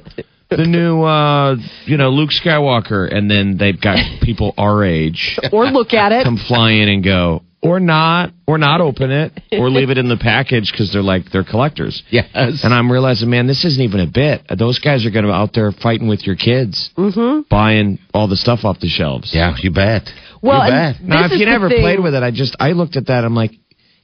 the 0.50 0.64
new, 0.66 1.02
uh, 1.02 1.56
you 1.84 1.96
know, 1.96 2.10
Luke 2.10 2.30
Skywalker? 2.30 3.12
And 3.14 3.30
then 3.30 3.56
they've 3.58 3.80
got 3.80 3.98
people 4.22 4.54
our 4.56 4.84
age 4.84 5.38
Or 5.52 5.66
look 5.66 5.92
at 5.92 6.12
it. 6.12 6.24
come 6.24 6.38
fly 6.38 6.72
in 6.72 6.88
and 6.88 7.04
go, 7.04 7.42
or 7.60 7.80
not, 7.80 8.30
or 8.46 8.56
not 8.56 8.80
open 8.80 9.10
it, 9.10 9.32
or 9.50 9.68
leave 9.68 9.90
it 9.90 9.98
in 9.98 10.08
the 10.08 10.16
package 10.16 10.70
because 10.70 10.92
they're 10.92 11.02
like 11.02 11.24
they're 11.32 11.42
collectors. 11.44 12.04
Yes. 12.08 12.60
And 12.62 12.72
I'm 12.72 12.90
realizing, 12.90 13.28
man, 13.30 13.48
this 13.48 13.64
isn't 13.64 13.82
even 13.82 13.98
a 14.00 14.06
bit. 14.06 14.42
Those 14.56 14.78
guys 14.78 15.04
are 15.04 15.10
going 15.10 15.24
to 15.24 15.30
be 15.30 15.34
out 15.34 15.50
there 15.54 15.72
fighting 15.72 16.06
with 16.06 16.24
your 16.24 16.36
kids, 16.36 16.90
mm-hmm. 16.96 17.40
buying 17.50 17.98
all 18.14 18.28
the 18.28 18.36
stuff 18.36 18.60
off 18.64 18.78
the 18.80 18.86
shelves. 18.88 19.32
yeah, 19.34 19.54
you 19.58 19.72
bet. 19.72 20.08
Well, 20.42 20.66
you 20.66 20.72
and 20.72 20.98
bet. 20.98 21.04
Now, 21.08 21.24
if 21.26 21.32
you 21.32 21.46
never 21.46 21.68
thing- 21.68 21.80
played 21.80 22.00
with 22.00 22.14
it, 22.14 22.22
I 22.22 22.30
just 22.30 22.56
I 22.60 22.72
looked 22.72 22.96
at 22.96 23.06
that. 23.06 23.24
I'm 23.24 23.34
like, 23.34 23.52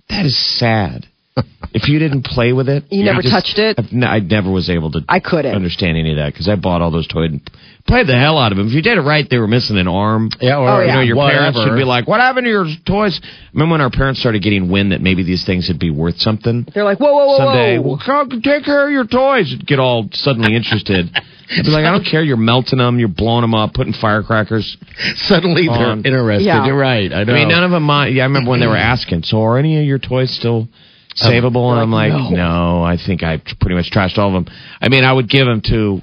that 0.08 0.24
is 0.26 0.36
sad. 0.58 1.06
if 1.74 1.88
you 1.88 1.98
didn't 1.98 2.24
play 2.24 2.52
with 2.52 2.68
it, 2.68 2.84
You 2.90 3.02
never 3.04 3.20
just- 3.22 3.32
touched 3.34 3.58
it? 3.58 3.76
I've 3.78 3.92
n- 3.92 4.04
I 4.04 4.20
never 4.20 4.50
was 4.50 4.70
able 4.70 4.92
to. 4.92 5.00
I 5.08 5.18
couldn't. 5.18 5.52
understand 5.54 5.96
any 5.96 6.12
of 6.12 6.16
that 6.18 6.32
because 6.32 6.48
I 6.48 6.54
bought 6.54 6.80
all 6.80 6.92
those 6.92 7.08
toys 7.08 7.30
and 7.32 7.40
played 7.88 8.06
the 8.06 8.16
hell 8.16 8.38
out 8.38 8.52
of 8.52 8.58
them. 8.58 8.68
If 8.68 8.72
you 8.72 8.82
did 8.82 8.98
it 8.98 9.00
right, 9.00 9.26
they 9.28 9.38
were 9.38 9.48
missing 9.48 9.76
an 9.76 9.88
arm. 9.88 10.30
Yeah, 10.40 10.58
or 10.58 10.68
Oh, 10.68 10.80
You 10.80 10.86
know, 10.86 10.92
yeah. 11.00 11.02
your 11.02 11.16
parents 11.16 11.58
whatever. 11.58 11.74
would 11.74 11.80
be 11.80 11.84
like, 11.84 12.06
"What 12.06 12.20
happened 12.20 12.44
to 12.44 12.50
your 12.50 12.66
toys?" 12.86 13.20
Remember 13.52 13.72
when 13.72 13.80
our 13.80 13.90
parents 13.90 14.20
started 14.20 14.42
getting 14.44 14.68
wind 14.70 14.92
that 14.92 15.00
maybe 15.00 15.24
these 15.24 15.44
things 15.44 15.66
would 15.68 15.80
be 15.80 15.90
worth 15.90 16.20
something? 16.20 16.68
They're 16.72 16.84
like, 16.84 17.00
whoa, 17.00 17.12
whoa, 17.12 17.26
whoa, 17.26 17.36
Someday, 17.38 17.78
whoa. 17.78 17.88
well, 17.88 18.02
come 18.04 18.40
take 18.40 18.64
care 18.64 18.86
of 18.86 18.92
your 18.92 19.06
toys. 19.06 19.52
Get 19.66 19.80
all 19.80 20.08
suddenly 20.12 20.54
interested. 20.54 21.10
I'd 21.50 21.64
be 21.64 21.70
like, 21.70 21.84
I 21.84 21.90
don't 21.90 22.04
care. 22.04 22.22
You're 22.22 22.36
melting 22.36 22.78
them. 22.78 22.98
You're 22.98 23.08
blowing 23.08 23.42
them 23.42 23.54
up, 23.54 23.74
putting 23.74 23.92
firecrackers. 23.92 24.76
Suddenly 25.16 25.66
they're 25.66 25.86
On. 25.88 26.04
interested. 26.04 26.46
Yeah. 26.46 26.64
You're 26.66 26.76
right. 26.78 27.12
I 27.12 27.24
know. 27.24 27.32
I 27.34 27.36
mean, 27.38 27.48
none 27.48 27.64
of 27.64 27.70
them. 27.70 27.82
Mind. 27.82 28.10
Uh, 28.10 28.12
yeah, 28.16 28.22
I 28.22 28.26
remember 28.26 28.50
when 28.50 28.60
they 28.60 28.66
were 28.66 28.76
asking. 28.94 29.24
So, 29.24 29.42
are 29.42 29.58
any 29.58 29.78
of 29.78 29.84
your 29.84 29.98
toys 29.98 30.30
still 30.30 30.68
savable? 31.16 31.70
and 31.72 31.80
I'm 31.80 31.92
like, 31.92 32.12
no. 32.32 32.82
I 32.82 32.96
think 32.96 33.22
I 33.22 33.36
pretty 33.60 33.74
much 33.76 33.90
trashed 33.90 34.16
all 34.18 34.34
of 34.34 34.44
them. 34.44 34.54
I 34.80 34.88
mean, 34.88 35.04
I 35.04 35.12
would 35.12 35.28
give 35.28 35.46
them 35.46 35.60
to 35.66 36.00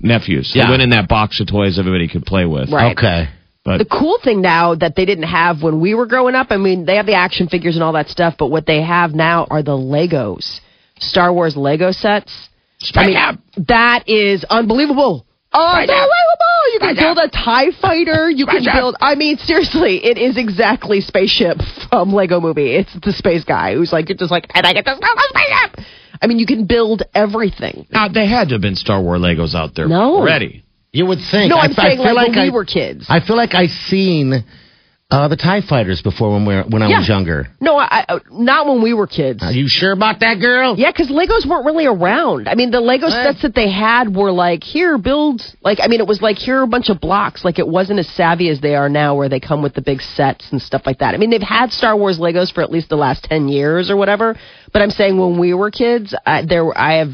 nephews. 0.00 0.52
They 0.54 0.60
Yeah. 0.60 0.70
went 0.70 0.82
in 0.82 0.90
that 0.90 1.08
box 1.08 1.40
of 1.40 1.46
toys 1.46 1.78
everybody 1.78 2.08
could 2.08 2.24
play 2.24 2.46
with. 2.46 2.70
Right. 2.70 2.96
Okay. 2.96 3.28
But 3.64 3.78
The 3.78 3.84
cool 3.84 4.18
thing 4.24 4.40
now 4.40 4.74
that 4.76 4.96
they 4.96 5.04
didn't 5.04 5.24
have 5.24 5.62
when 5.62 5.80
we 5.80 5.94
were 5.94 6.06
growing 6.06 6.34
up, 6.34 6.46
I 6.50 6.56
mean, 6.56 6.86
they 6.86 6.96
have 6.96 7.04
the 7.04 7.14
action 7.14 7.46
figures 7.48 7.74
and 7.76 7.82
all 7.84 7.92
that 7.92 8.08
stuff, 8.08 8.36
but 8.38 8.46
what 8.46 8.64
they 8.66 8.80
have 8.80 9.14
now 9.14 9.46
are 9.50 9.62
the 9.62 9.76
Legos. 9.76 10.60
Star 10.98 11.30
Wars 11.32 11.56
Lego 11.56 11.90
sets. 11.92 12.48
I 12.94 13.06
mean, 13.06 13.66
that 13.68 14.08
is 14.08 14.44
unbelievable. 14.44 15.26
Unbelievable! 15.52 16.06
You 16.74 16.78
can 16.80 16.94
build 16.96 17.18
a 17.18 17.28
TIE 17.28 17.72
fighter. 17.80 18.30
You 18.30 18.46
can 18.46 18.64
build, 18.64 18.94
I 19.00 19.16
mean, 19.16 19.36
seriously, 19.38 20.04
it 20.04 20.16
is 20.16 20.36
exactly 20.36 21.00
Spaceship 21.00 21.58
from 21.90 22.12
Lego 22.12 22.40
Movie. 22.40 22.76
It's 22.76 22.92
the 23.02 23.12
space 23.12 23.42
guy 23.44 23.74
who's 23.74 23.92
like, 23.92 24.08
you're 24.08 24.16
just 24.16 24.30
like, 24.30 24.46
and 24.54 24.64
I 24.64 24.72
get 24.72 24.84
to 24.84 24.92
build 24.92 25.02
a 25.02 25.28
spaceship! 25.28 25.86
I 26.22 26.26
mean, 26.28 26.38
you 26.38 26.46
can 26.46 26.66
build 26.66 27.02
everything. 27.14 27.86
now, 27.90 28.08
they 28.08 28.26
had 28.26 28.48
to 28.48 28.54
have 28.54 28.60
been 28.62 28.76
Star 28.76 29.00
Wars 29.02 29.20
Legos 29.20 29.54
out 29.54 29.74
there 29.74 29.88
No. 29.88 30.16
already. 30.18 30.64
You 30.92 31.06
would 31.06 31.18
think. 31.30 31.50
No, 31.50 31.56
I, 31.56 31.64
I'm 31.64 31.70
I 31.72 31.74
saying 31.74 31.96
feel 31.98 32.14
like, 32.14 32.28
like 32.28 32.28
when 32.30 32.38
I, 32.38 32.44
we 32.44 32.50
were 32.50 32.64
kids. 32.64 33.06
I 33.08 33.20
feel 33.20 33.36
like 33.36 33.54
I 33.54 33.66
seen 33.66 34.44
uh, 35.10 35.26
the 35.28 35.36
Tie 35.36 35.60
Fighters 35.62 36.02
before 36.02 36.30
when 36.32 36.46
we 36.46 36.54
were, 36.54 36.62
when 36.62 36.82
I 36.82 36.86
was 36.86 37.08
younger. 37.08 37.48
no, 37.60 37.76
I, 37.76 38.04
I, 38.08 38.20
not 38.30 38.66
when 38.66 38.80
we 38.82 38.94
were 38.94 39.08
kids. 39.08 39.42
Are 39.42 39.50
you 39.50 39.66
sure 39.66 39.90
about 39.92 40.20
that, 40.20 40.36
girl? 40.40 40.76
Yeah, 40.78 40.92
because 40.92 41.10
Legos 41.10 41.48
weren't 41.48 41.66
really 41.66 41.86
around. 41.86 42.48
I 42.48 42.54
mean, 42.54 42.70
the 42.70 42.80
Lego 42.80 43.08
sets 43.08 43.42
that 43.42 43.54
they 43.54 43.70
had 43.70 44.14
were 44.14 44.30
like, 44.30 44.62
here, 44.62 44.98
build. 44.98 45.42
Like, 45.62 45.78
I 45.82 45.88
mean, 45.88 46.00
it 46.00 46.06
was 46.06 46.22
like, 46.22 46.36
here 46.36 46.60
are 46.60 46.62
a 46.62 46.68
bunch 46.68 46.90
of 46.90 47.00
blocks. 47.00 47.44
Like, 47.44 47.58
it 47.58 47.66
wasn't 47.66 47.98
as 47.98 48.08
savvy 48.10 48.48
as 48.50 48.60
they 48.60 48.76
are 48.76 48.88
now, 48.88 49.16
where 49.16 49.28
they 49.28 49.40
come 49.40 49.62
with 49.62 49.74
the 49.74 49.82
big 49.82 50.00
sets 50.00 50.46
and 50.52 50.62
stuff 50.62 50.82
like 50.86 50.98
that. 51.00 51.14
I 51.14 51.18
mean, 51.18 51.30
they've 51.30 51.42
had 51.42 51.72
Star 51.72 51.96
Wars 51.96 52.20
Legos 52.20 52.52
for 52.52 52.62
at 52.62 52.70
least 52.70 52.88
the 52.88 52.96
last 52.96 53.24
10 53.24 53.48
years 53.48 53.90
or 53.90 53.96
whatever. 53.96 54.36
But 54.72 54.82
I'm 54.82 54.90
saying 54.90 55.18
when 55.18 55.40
we 55.40 55.54
were 55.54 55.72
kids, 55.72 56.14
I, 56.24 56.44
there, 56.46 56.76
I 56.76 56.98
have. 56.98 57.10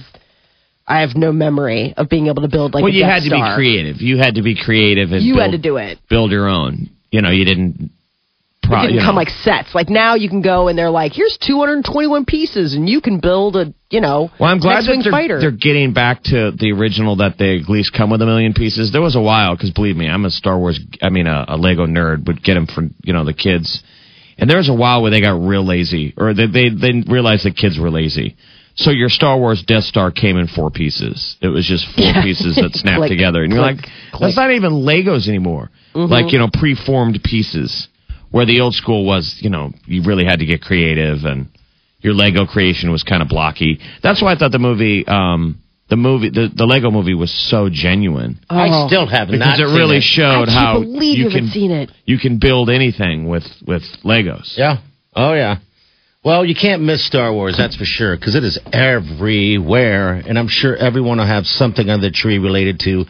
I 0.89 1.01
have 1.01 1.17
no 1.17 1.33
memory 1.33 1.95
of 1.97 2.09
being 2.09 2.29
able 2.29 2.43
to 2.43 2.49
build 2.49 2.73
like 2.73 2.85
well, 2.85 2.93
you 2.93 3.03
Death 3.03 3.15
had 3.15 3.23
to 3.25 3.31
be 3.31 3.55
creative. 3.57 4.01
You 4.01 4.19
had 4.19 4.37
to 4.37 4.43
be 4.43 4.55
creative 4.55 5.11
and 5.11 5.21
You 5.21 5.35
build, 5.35 5.43
had 5.43 5.51
to 5.51 5.59
do 5.59 5.79
it. 5.79 5.99
build 6.09 6.31
your 6.31 6.47
own. 6.47 6.91
You 7.11 7.23
know, 7.23 7.31
you 7.31 7.45
didn't. 7.45 7.91
It 8.63 8.69
didn't 8.69 8.95
you 8.95 9.01
come 9.01 9.15
know. 9.15 9.21
like 9.21 9.29
sets. 9.29 9.77
Like 9.77 9.89
now, 9.89 10.17
you 10.17 10.29
can 10.29 10.43
go 10.43 10.67
and 10.67 10.77
they're 10.77 10.91
like, 10.91 11.13
"Here's 11.13 11.39
221 11.39 12.25
pieces, 12.25 12.75
and 12.75 12.89
you 12.89 13.01
can 13.01 13.21
build 13.21 13.55
a, 13.55 13.73
you 13.91 14.01
know, 14.01 14.31
Well, 14.41 14.51
I'm 14.51 14.59
glad 14.59 14.85
that 14.85 15.01
they're, 15.05 15.13
fighter." 15.13 15.39
they're 15.39 15.53
getting 15.53 15.93
back 15.93 16.25
to 16.25 16.51
the 16.51 16.73
original 16.73 17.17
that 17.17 17.39
they 17.39 17.61
at 17.61 17.69
least 17.69 17.93
come 17.93 18.11
with 18.11 18.21
a 18.23 18.27
million 18.27 18.55
pieces. 18.55 18.91
There 18.91 19.01
was 19.01 19.15
a 19.15 19.21
while 19.21 19.55
because 19.55 19.71
believe 19.71 19.97
me, 19.97 20.09
I'm 20.09 20.25
a 20.25 20.31
Star 20.31 20.59
Wars. 20.59 20.81
I 21.01 21.11
mean, 21.11 21.29
a, 21.29 21.45
a 21.47 21.57
Lego 21.57 21.87
nerd 21.87 22.27
would 22.27 22.43
get 22.43 22.55
them 22.55 22.67
for 22.67 22.83
you 23.05 23.13
know 23.13 23.25
the 23.25 23.35
kids. 23.35 23.83
And 24.39 24.51
there 24.51 24.59
was 24.59 24.69
a 24.69 24.75
while 24.75 25.01
where 25.01 25.13
they 25.13 25.21
got 25.21 25.41
real 25.41 25.65
lazy, 25.65 26.13
or 26.17 26.35
they 26.35 26.47
they, 26.47 26.69
they 26.71 27.05
realized 27.09 27.45
the 27.45 27.53
kids 27.53 27.79
were 27.79 27.91
lazy. 27.91 28.37
So 28.77 28.91
your 28.91 29.09
Star 29.09 29.39
Wars 29.39 29.63
Death 29.67 29.85
Star 29.85 30.11
came 30.11 30.37
in 30.37 30.47
four 30.49 30.71
pieces. 30.71 31.37
It 31.41 31.49
was 31.49 31.67
just 31.67 31.87
four 31.97 32.05
Yeah. 32.05 32.23
pieces 32.23 32.57
that 32.57 32.71
snapped 32.75 32.99
Click, 32.99 33.11
together, 33.11 33.43
and 33.43 33.53
you're 33.53 33.63
like, 33.63 33.79
click. 34.13 34.21
that's 34.21 34.37
not 34.37 34.51
even 34.53 34.73
Legos 34.73 35.29
anymore. 35.29 35.71
Mm-hmm. 35.95 36.13
Like 36.13 36.33
you 36.33 36.39
know, 36.39 36.49
preformed 36.53 37.21
pieces. 37.25 37.89
Where 38.31 38.45
the 38.45 38.61
old 38.61 38.75
school 38.75 39.07
was, 39.07 39.39
you 39.41 39.49
know, 39.51 39.71
you 39.87 40.03
really 40.03 40.25
had 40.27 40.41
to 40.41 40.47
get 40.47 40.61
creative 40.61 41.25
and 41.25 41.49
your 42.01 42.13
Lego 42.13 42.45
creation 42.45 42.91
was 42.91 43.03
kind 43.03 43.23
of 43.23 43.29
blocky. 43.29 43.81
That's 44.03 44.21
why 44.21 44.33
I 44.33 44.37
thought 44.37 44.53
the 44.53 44.59
movie, 44.59 45.07
um, 45.07 45.63
the 45.89 45.97
movie, 45.97 46.29
the, 46.31 46.51
the 46.55 46.67
Lego 46.67 46.91
movie 46.91 47.15
was 47.15 47.31
so 47.33 47.71
genuine 47.73 48.41
I 48.51 48.87
still 48.89 49.07
have 49.07 49.29
because 49.29 49.39
not 49.41 49.61
it 49.61 49.69
seen 49.69 49.77
really 49.77 49.97
it. 49.99 50.03
showed 50.03 50.43
I 50.43 50.45
can't 50.47 50.51
how 50.51 50.81
you 50.83 51.25
you 51.25 51.31
can 51.31 51.49
seen 51.49 51.71
it. 51.71 51.91
you 52.05 52.19
can 52.19 52.39
build 52.39 52.69
anything 52.69 53.29
with 53.29 53.45
with 53.67 53.83
Legos. 54.05 54.59
Yeah. 54.59 54.79
Oh 55.15 55.33
yeah. 55.33 55.59
Well, 56.27 56.45
you 56.45 56.57
can't 56.57 56.83
miss 56.83 57.07
Star 57.07 57.33
Wars, 57.33 57.55
that's 57.57 57.77
for 57.77 57.85
sure, 57.85 58.17
because 58.17 58.35
it 58.35 58.43
is 58.43 58.59
everywhere, 58.73 60.15
and 60.27 60.37
I'm 60.37 60.49
sure 60.49 60.75
everyone 60.75 61.19
will 61.19 61.25
have 61.25 61.47
something 61.47 61.89
on 61.89 62.01
the 62.01 62.11
tree 62.11 62.39
related 62.39 62.81
to 62.81 63.05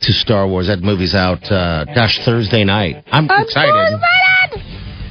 to 0.00 0.12
Star 0.14 0.48
Wars. 0.48 0.68
That 0.68 0.80
movie's 0.80 1.14
out, 1.14 1.44
uh, 1.52 1.84
gosh, 1.84 2.18
Thursday 2.24 2.64
night. 2.64 3.04
I'm, 3.12 3.28
excited. 3.28 4.00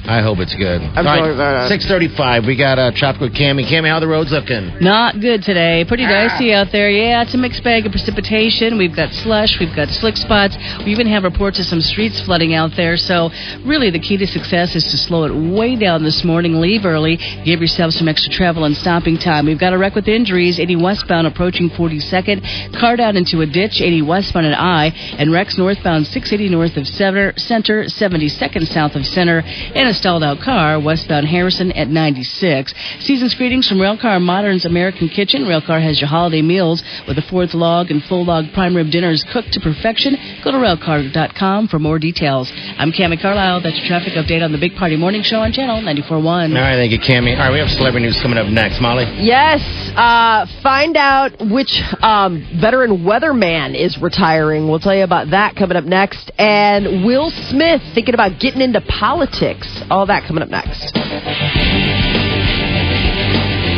I 0.04 0.20
hope 0.20 0.38
it's 0.38 0.54
good. 0.54 0.82
I'm 0.82 1.06
so 1.06 1.30
excited. 1.30 1.68
Six 1.68 1.86
thirty-five. 1.86 2.44
We 2.44 2.56
got 2.56 2.78
uh, 2.78 2.90
Tropical 2.90 3.30
Cammy. 3.30 3.62
Cammy, 3.62 3.88
how 3.88 4.00
the 4.00 4.08
roads 4.08 4.32
looking? 4.32 4.74
Not 4.80 5.20
good 5.20 5.42
today. 5.42 5.84
Pretty 5.86 6.02
dicey 6.02 6.52
out 6.52 6.72
there. 6.72 6.90
Yeah, 6.90 7.22
it's 7.22 7.34
a 7.34 7.38
mixed 7.38 7.62
bag 7.62 7.86
of 7.86 7.92
precipitation. 7.92 8.78
We've 8.78 8.94
got 8.94 9.12
slush. 9.12 9.60
We've 9.60 9.74
got 9.74 9.88
slick 9.90 10.16
spots. 10.16 10.56
We 10.84 10.90
even 10.90 11.06
have 11.06 11.22
reports 11.22 11.60
of 11.60 11.66
some 11.66 11.80
streets 11.80 12.20
flooding 12.22 12.52
out 12.52 12.72
there. 12.76 12.96
So, 12.96 13.30
really, 13.64 13.90
the 13.90 14.00
key 14.00 14.16
to 14.16 14.26
success 14.26 14.74
is 14.74 14.82
to 14.90 14.98
slow 14.98 15.22
it 15.22 15.54
way 15.54 15.76
down 15.76 16.02
this 16.02 16.24
morning. 16.24 16.60
Leave 16.60 16.84
early. 16.84 17.16
Give 17.44 17.60
yourself 17.60 17.92
some 17.94 18.08
extra 18.08 18.32
travel 18.32 18.64
and 18.64 18.76
stopping 18.76 19.18
time. 19.18 19.46
We've 19.46 19.60
got 19.60 19.72
a 19.72 19.78
wreck 19.78 19.94
with 19.94 20.08
injuries. 20.08 20.58
80 20.58 20.76
westbound 20.82 21.28
approaching 21.28 21.70
42nd. 21.70 22.74
Car 22.80 22.96
down 22.96 23.16
into 23.16 23.40
a 23.42 23.46
ditch. 23.46 23.80
80 23.80 24.02
westbound 24.02 24.46
at 24.46 24.58
I. 24.58 24.86
And 25.16 25.30
wrecks 25.30 25.56
northbound 25.56 26.08
680 26.08 26.50
north 26.50 26.76
of 26.76 26.88
Center. 26.88 27.34
Center 27.36 27.84
72nd 27.84 28.66
south 28.66 28.96
of 28.96 29.06
Center. 29.06 29.38
And 29.38 29.91
a 29.92 29.94
stalled 29.94 30.24
out 30.24 30.40
car 30.40 30.80
westbound 30.80 31.28
Harrison 31.28 31.70
at 31.72 31.88
96. 31.88 32.72
Season's 33.00 33.34
greetings 33.34 33.68
from 33.68 33.76
Railcar 33.76 34.22
Modern's 34.22 34.64
American 34.64 35.08
Kitchen. 35.08 35.42
Railcar 35.44 35.82
has 35.82 36.00
your 36.00 36.08
holiday 36.08 36.40
meals 36.40 36.82
with 37.06 37.18
a 37.18 37.22
fourth 37.28 37.52
log 37.52 37.90
and 37.90 38.02
full 38.04 38.24
log 38.24 38.46
prime 38.54 38.74
rib 38.74 38.90
dinners 38.90 39.22
cooked 39.32 39.52
to 39.52 39.60
perfection. 39.60 40.16
Go 40.42 40.52
to 40.52 40.56
railcar.com 40.56 41.68
for 41.68 41.78
more 41.78 41.98
details. 41.98 42.50
I'm 42.78 42.90
Cami 42.90 43.20
Carlisle. 43.20 43.60
That's 43.62 43.76
your 43.76 43.86
traffic 43.86 44.14
update 44.14 44.42
on 44.42 44.52
the 44.52 44.58
Big 44.58 44.74
Party 44.76 44.96
Morning 44.96 45.22
Show 45.22 45.40
on 45.40 45.52
Channel 45.52 45.82
94.1. 45.82 46.24
All 46.24 46.56
right, 46.56 46.76
thank 46.76 46.92
you, 46.92 46.98
Cammy. 46.98 47.36
All 47.36 47.44
right, 47.44 47.52
we 47.52 47.58
have 47.58 47.68
celebrity 47.68 48.06
news 48.06 48.18
coming 48.22 48.38
up 48.38 48.46
next. 48.46 48.80
Molly? 48.80 49.04
Yes. 49.20 49.60
Uh, 49.96 50.46
find 50.62 50.96
out 50.96 51.32
which 51.50 51.80
um, 52.00 52.46
veteran 52.60 53.04
weatherman 53.04 53.76
is 53.78 53.98
retiring. 54.00 54.68
We'll 54.68 54.80
tell 54.80 54.94
you 54.96 55.04
about 55.04 55.30
that 55.30 55.54
coming 55.56 55.76
up 55.76 55.84
next. 55.84 56.30
And 56.38 57.04
Will 57.04 57.30
Smith 57.50 57.82
thinking 57.94 58.14
about 58.14 58.40
getting 58.40 58.62
into 58.62 58.80
politics. 58.80 59.68
All 59.90 60.06
that 60.06 60.24
coming 60.26 60.42
up 60.42 60.48
next. 60.48 60.96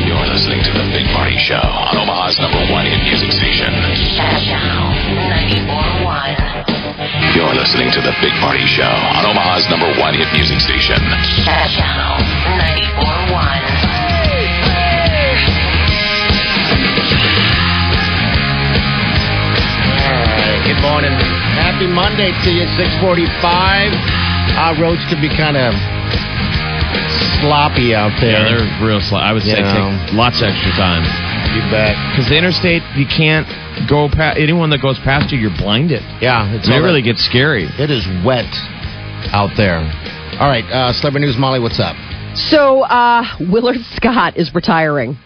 You're 0.07 0.27
listening 0.31 0.63
to 0.63 0.71
the 0.71 0.87
Big 0.95 1.07
Party 1.11 1.37
Show 1.39 1.59
on 1.59 1.99
Omaha's 1.99 2.39
number 2.39 2.63
one 2.71 2.87
hit 2.87 3.03
music 3.03 3.33
station. 3.35 3.75
Channel 4.15 4.95
94.1. 5.67 7.35
You're 7.35 7.55
listening 7.59 7.91
to 7.91 8.01
the 8.01 8.15
Big 8.23 8.33
Party 8.39 8.67
Show 8.71 8.87
on 8.87 9.27
Omaha's 9.27 9.67
number 9.69 9.91
one 9.99 10.15
hit 10.15 10.31
music 10.33 10.61
station. 10.63 11.03
Channel 11.43 12.23
94.1. 12.55 13.94
good 20.65 20.81
morning. 20.81 21.13
Happy 21.57 21.87
Monday 21.87 22.33
to 22.45 22.51
you, 22.51 22.65
645. 22.77 23.93
Our 24.57 24.75
roads 24.81 25.03
could 25.09 25.21
be 25.21 25.29
kind 25.29 25.57
of 25.57 25.75
sloppy 27.41 27.95
out 27.95 28.13
there. 28.21 28.45
Yeah, 28.47 28.57
they're 28.57 28.87
real 28.87 29.01
slow. 29.01 29.19
I 29.19 29.33
would 29.33 29.43
say 29.43 29.57
You 29.57 29.63
know. 29.63 29.93
take 30.09 30.15
lots 30.15 30.41
of 30.41 30.49
extra 30.49 30.73
time 30.73 31.05
You 31.55 31.61
bet. 31.71 31.97
because 32.13 32.29
the 32.29 32.37
interstate 32.39 32.83
you 32.97 33.07
can't 33.07 33.47
go 33.89 34.09
past 34.09 34.39
anyone 34.39 34.71
that 34.71 34.81
goes 34.81 34.99
past 35.01 35.33
you. 35.33 35.39
You're 35.39 35.57
blinded. 35.57 36.03
Yeah, 36.21 36.49
it's 36.55 36.69
It 36.69 36.79
really 36.81 37.03
that- 37.03 37.09
gets 37.17 37.25
scary. 37.25 37.65
It 37.79 37.91
is 37.91 38.07
wet 38.25 38.49
out 39.33 39.51
there. 39.57 39.79
All 40.41 40.49
right, 40.49 40.65
uh, 40.71 40.93
celebrity 40.93 41.27
news, 41.27 41.37
Molly. 41.37 41.61
What's 41.61 41.79
up? 41.81 41.97
So, 42.35 42.83
uh, 42.83 43.25
Willard 43.41 43.79
Scott 43.95 44.37
is 44.37 44.53
retiring. 44.55 45.17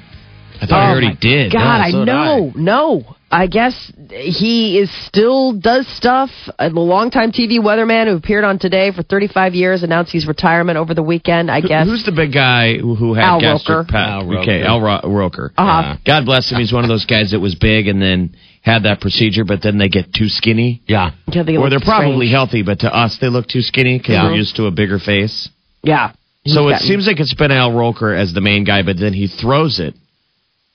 I 0.61 0.67
thought 0.67 0.81
I 0.81 0.87
Oh, 0.89 0.91
already 0.91 1.15
did. 1.21 1.53
God, 1.53 1.61
Yeah, 1.61 1.85
I 1.87 1.91
so 1.91 2.05
did 2.05 2.13
know. 2.13 2.53
No. 2.57 3.17
I 3.31 3.47
guess 3.47 3.93
he 4.09 4.79
is 4.79 4.91
still 5.07 5.53
does 5.53 5.87
stuff. 5.97 6.31
A 6.59 6.69
longtime 6.71 7.31
TV 7.33 7.59
weatherman 7.59 8.07
who 8.07 8.17
appeared 8.17 8.45
on 8.45 8.59
Today 8.59 8.91
for 8.91 9.03
35 9.03 9.55
years 9.55 9.83
announced 9.83 10.13
his 10.13 10.27
retirement 10.27 10.79
over 10.79 10.95
the 10.95 11.03
weekend. 11.03 11.51
I 11.51 11.61
guess. 11.61 11.87
Who's 11.87 12.05
the 12.05 12.13
big 12.13 12.33
guy 12.33 12.79
who, 12.79 12.95
who 12.95 13.13
had 13.15 13.25
Al 13.25 13.41
gastric 13.41 13.77
Roker. 13.77 13.89
pa- 13.93 13.99
Al 14.21 14.27
Roker. 14.27 14.39
Okay, 14.41 14.63
Al 14.63 14.81
Ro- 14.81 15.01
Roker. 15.05 15.53
Uh-huh. 15.59 15.97
God 16.07 16.25
bless 16.25 16.51
him. 16.51 16.59
He's 16.59 16.73
one 16.73 16.85
of 16.85 16.89
those 16.89 17.05
guys 17.05 17.33
that 17.33 17.41
was 17.41 17.55
big 17.55 17.87
and 17.89 18.01
then 18.01 18.35
had 18.63 18.85
that 18.85 19.01
procedure, 19.01 19.45
but 19.45 19.63
then 19.63 19.77
they 19.79 19.89
get 19.89 20.13
too 20.15 20.29
skinny. 20.29 20.83
Yeah. 20.87 21.11
Yeah, 21.31 21.43
they 21.43 21.57
Or 21.57 21.69
they're 21.71 21.81
probably 21.81 22.27
strange. 22.29 22.31
healthy, 22.33 22.63
but 22.63 22.81
to 22.81 22.95
us 22.95 23.19
they 23.21 23.29
look 23.29 23.47
too 23.47 23.63
skinny 23.63 23.99
because 23.99 24.13
Yeah. 24.15 24.25
we're 24.25 24.37
used 24.37 24.57
to 24.57 24.67
a 24.67 24.71
bigger 24.71 24.99
face. 24.99 25.49
Yeah. 25.83 26.13
So 26.47 26.63
He's 26.63 26.71
it 26.71 26.71
gotten- 26.73 26.87
seems 26.89 27.07
like 27.07 27.21
it's 27.21 27.35
been 27.35 27.53
Al 27.53 27.73
Roker 27.73 28.15
as 28.15 28.33
the 28.33 28.41
main 28.41 28.65
guy, 28.65 28.83
but 28.83 28.97
then 28.99 29.13
he 29.13 29.27
throws 29.27 29.81
it 29.81 29.95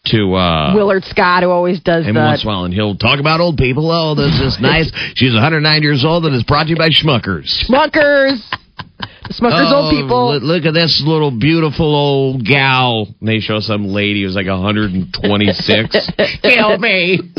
to 0.05 0.33
uh, 0.35 0.73
Willard 0.75 1.03
Scott, 1.05 1.43
who 1.43 1.49
always 1.49 1.79
does 1.79 2.03
once 2.05 2.15
that. 2.15 2.41
in 2.41 2.47
a 2.47 2.51
while, 2.51 2.65
and 2.65 2.73
he'll 2.73 2.95
talk 2.97 3.19
about 3.19 3.39
old 3.39 3.57
people. 3.57 3.89
Oh, 3.89 4.15
this 4.15 4.39
is 4.39 4.57
nice. 4.61 4.91
She's 5.15 5.33
109 5.33 5.81
years 5.81 6.03
old, 6.03 6.25
and 6.25 6.35
it's 6.35 6.43
brought 6.43 6.63
to 6.65 6.69
you 6.71 6.75
by 6.75 6.89
Schmuckers. 6.89 7.47
Schmuckers. 7.69 8.39
Smuckers 9.31 9.71
Oh, 9.71 9.83
old 9.83 9.91
people. 9.91 10.33
Look, 10.33 10.43
look 10.43 10.65
at 10.65 10.73
this 10.73 11.01
little 11.05 11.31
beautiful 11.31 11.95
old 11.95 12.45
gal. 12.45 13.07
And 13.19 13.27
they 13.29 13.39
show 13.39 13.59
some 13.61 13.87
lady 13.87 14.23
who's 14.23 14.35
like 14.35 14.47
126. 14.47 16.09
Kill 16.41 16.77
me. 16.79 17.19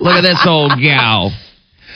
look 0.00 0.14
at 0.16 0.22
this 0.22 0.42
old 0.46 0.72
gal. 0.80 1.30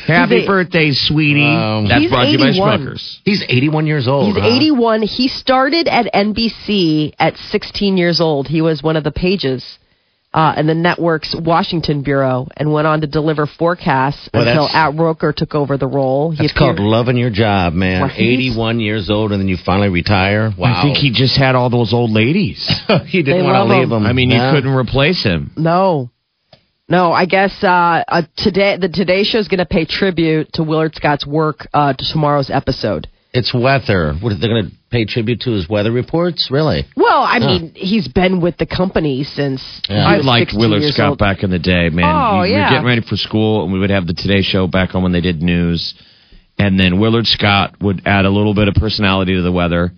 Happy 0.06 0.38
He's 0.40 0.46
birthday, 0.46 0.90
sweetie. 0.92 1.44
Um, 1.44 1.86
That's 1.88 2.00
He's 2.02 2.10
brought 2.10 2.24
to 2.24 2.30
you 2.30 2.38
by 2.38 2.48
81. 2.48 2.80
Schmuckers. 2.86 3.16
He's 3.24 3.42
81 3.48 3.86
years 3.86 4.06
old. 4.08 4.34
He's 4.34 4.42
huh? 4.42 4.48
81. 4.56 5.02
He 5.02 5.28
started 5.28 5.88
at 5.88 6.12
NBC 6.12 7.14
at 7.18 7.36
16 7.36 7.96
years 7.96 8.20
old. 8.20 8.46
He 8.48 8.60
was 8.62 8.82
one 8.82 8.96
of 8.96 9.04
the 9.04 9.10
pages 9.12 9.78
uh, 10.32 10.52
in 10.56 10.66
the 10.66 10.74
network's 10.74 11.34
Washington 11.38 12.02
bureau 12.02 12.48
and 12.56 12.72
went 12.72 12.88
on 12.88 13.00
to 13.02 13.06
deliver 13.06 13.46
forecasts 13.46 14.28
Well, 14.34 14.42
until 14.46 14.64
that's- 14.66 14.74
Al 14.74 14.92
Roker 14.92 15.32
took 15.32 15.54
over 15.54 15.76
the 15.78 15.86
role. 15.86 16.32
He 16.32 16.38
That's 16.38 16.52
called 16.58 16.80
loving 16.80 17.16
your 17.16 17.30
job, 17.30 17.72
man. 17.72 18.02
Right. 18.02 18.12
81 18.18 18.80
years 18.80 19.10
old 19.10 19.30
and 19.30 19.40
then 19.40 19.46
you 19.48 19.56
finally 19.64 19.90
retire. 19.90 20.52
Wow. 20.58 20.74
I 20.74 20.82
think 20.82 20.96
he 20.96 21.12
just 21.12 21.36
had 21.38 21.54
all 21.54 21.70
those 21.70 21.92
old 21.94 22.10
ladies. 22.10 22.66
he 23.06 23.22
They 23.22 23.30
didn't 23.30 23.44
love 23.46 23.68
want 23.68 23.70
to 23.70 23.78
leave 23.78 23.86
him. 23.92 24.02
him. 24.02 24.06
I 24.06 24.12
mean, 24.12 24.30
Yeah. 24.30 24.50
you 24.50 24.56
couldn't 24.56 24.74
replace 24.74 25.22
him. 25.22 25.52
No. 25.56 26.10
No, 26.88 27.12
I 27.12 27.24
guess 27.24 27.52
uh, 27.62 28.04
uh, 28.06 28.22
today 28.36 28.76
the 28.76 28.90
Today 28.90 29.24
Show 29.24 29.38
is 29.38 29.48
going 29.48 29.58
to 29.58 29.66
pay 29.66 29.86
tribute 29.86 30.52
to 30.54 30.62
Willard 30.62 30.94
Scott's 30.94 31.26
work 31.26 31.66
uh, 31.72 31.94
to 31.94 32.04
tomorrow's 32.12 32.50
episode. 32.50 33.08
It's 33.32 33.54
weather. 33.54 34.14
What, 34.20 34.38
they're 34.38 34.50
going 34.50 34.66
to 34.66 34.76
pay 34.90 35.06
tribute 35.06 35.40
to 35.40 35.52
his 35.52 35.68
weather 35.68 35.90
reports? 35.90 36.50
Really? 36.50 36.84
Well, 36.94 37.22
I 37.22 37.38
mean, 37.40 37.72
he's 37.74 38.06
been 38.06 38.40
with 38.40 38.58
the 38.58 38.66
company 38.66 39.24
since 39.24 39.60
he 39.88 39.94
I 39.94 40.18
liked 40.18 40.52
Willard 40.54 40.82
Scott 40.92 41.08
old. 41.08 41.18
back 41.18 41.42
in 41.42 41.50
the 41.50 41.58
day, 41.58 41.88
man. 41.88 42.04
Oh, 42.04 42.42
we, 42.42 42.48
we 42.48 42.50
yeah. 42.52 42.64
were 42.64 42.70
getting 42.70 42.86
ready 42.86 43.00
for 43.00 43.16
school, 43.16 43.64
and 43.64 43.72
we 43.72 43.80
would 43.80 43.90
have 43.90 44.06
the 44.06 44.14
Today 44.14 44.42
Show 44.42 44.66
back 44.66 44.94
on 44.94 45.02
when 45.02 45.12
they 45.12 45.22
did 45.22 45.42
news, 45.42 45.94
and 46.58 46.78
then 46.78 47.00
Willard 47.00 47.26
Scott 47.26 47.76
would 47.80 48.02
add 48.04 48.26
a 48.26 48.30
little 48.30 48.54
bit 48.54 48.68
of 48.68 48.74
personality 48.74 49.34
to 49.34 49.42
the 49.42 49.50
weather, 49.50 49.90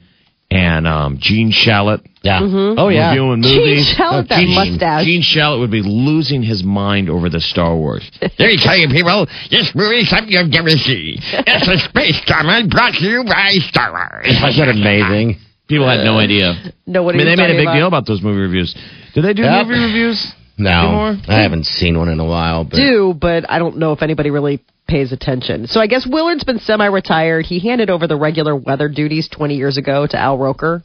and 0.50 0.86
um, 0.86 1.18
Gene 1.20 1.50
Shalit. 1.52 2.04
Yeah. 2.22 2.40
Mm-hmm. 2.40 2.78
Oh, 2.78 2.88
yeah. 2.88 3.10
Reviewing 3.10 3.42
Gene 3.42 3.58
movies. 3.58 3.94
Shalit, 3.96 4.28
that 4.28 4.40
Gene, 4.40 4.54
mustache. 4.54 5.04
Gene 5.04 5.22
Shalit 5.22 5.60
would 5.60 5.70
be 5.70 5.82
losing 5.82 6.42
his 6.42 6.62
mind 6.64 7.08
over 7.10 7.28
the 7.28 7.40
Star 7.40 7.76
Wars. 7.76 8.08
Let 8.20 8.38
me 8.38 8.56
tell 8.56 8.76
you, 8.76 8.88
people, 8.88 9.26
this 9.50 9.72
movie 9.74 10.00
is 10.02 10.08
something 10.10 10.32
you've 10.32 10.48
never 10.50 10.70
seen. 10.70 11.18
It's 11.20 11.68
a 11.68 11.78
space 11.88 12.20
drama 12.26 12.66
brought 12.68 12.94
to 12.94 13.04
you 13.04 13.24
by 13.24 13.54
Star 13.68 13.92
Wars. 13.92 14.26
Isn't 14.26 14.56
that 14.58 14.68
amazing? 14.70 15.38
People 15.68 15.88
had 15.88 16.04
no 16.04 16.18
idea. 16.18 16.72
No, 16.86 17.02
what 17.02 17.14
I 17.16 17.18
mean, 17.18 17.26
he 17.26 17.34
they 17.34 17.42
made 17.42 17.50
a 17.50 17.54
talking 17.54 17.66
big 17.66 17.74
deal 17.74 17.86
about. 17.88 17.98
about 18.02 18.06
those 18.06 18.22
movie 18.22 18.40
reviews. 18.40 18.74
Do 19.14 19.22
they 19.22 19.34
do 19.34 19.42
Yep. 19.42 19.66
movie 19.66 19.80
reviews? 19.80 20.32
No. 20.58 20.70
Anymore? 20.70 21.16
I 21.28 21.42
haven't 21.42 21.66
seen 21.66 21.98
one 21.98 22.08
in 22.08 22.20
a 22.20 22.24
while. 22.24 22.64
But 22.64 22.76
do, 22.76 23.14
but 23.18 23.48
I 23.50 23.58
don't 23.58 23.78
know 23.78 23.92
if 23.92 24.02
anybody 24.02 24.30
really 24.30 24.64
pays 24.86 25.12
attention. 25.12 25.66
So 25.66 25.80
I 25.80 25.86
guess 25.86 26.06
Willard's 26.06 26.44
been 26.44 26.60
semi-retired. 26.60 27.46
He 27.46 27.58
handed 27.58 27.90
over 27.90 28.06
the 28.06 28.16
regular 28.16 28.54
weather 28.54 28.88
duties 28.88 29.28
20 29.28 29.56
years 29.56 29.76
ago 29.76 30.06
to 30.06 30.18
Al 30.18 30.38
Roker. 30.38 30.82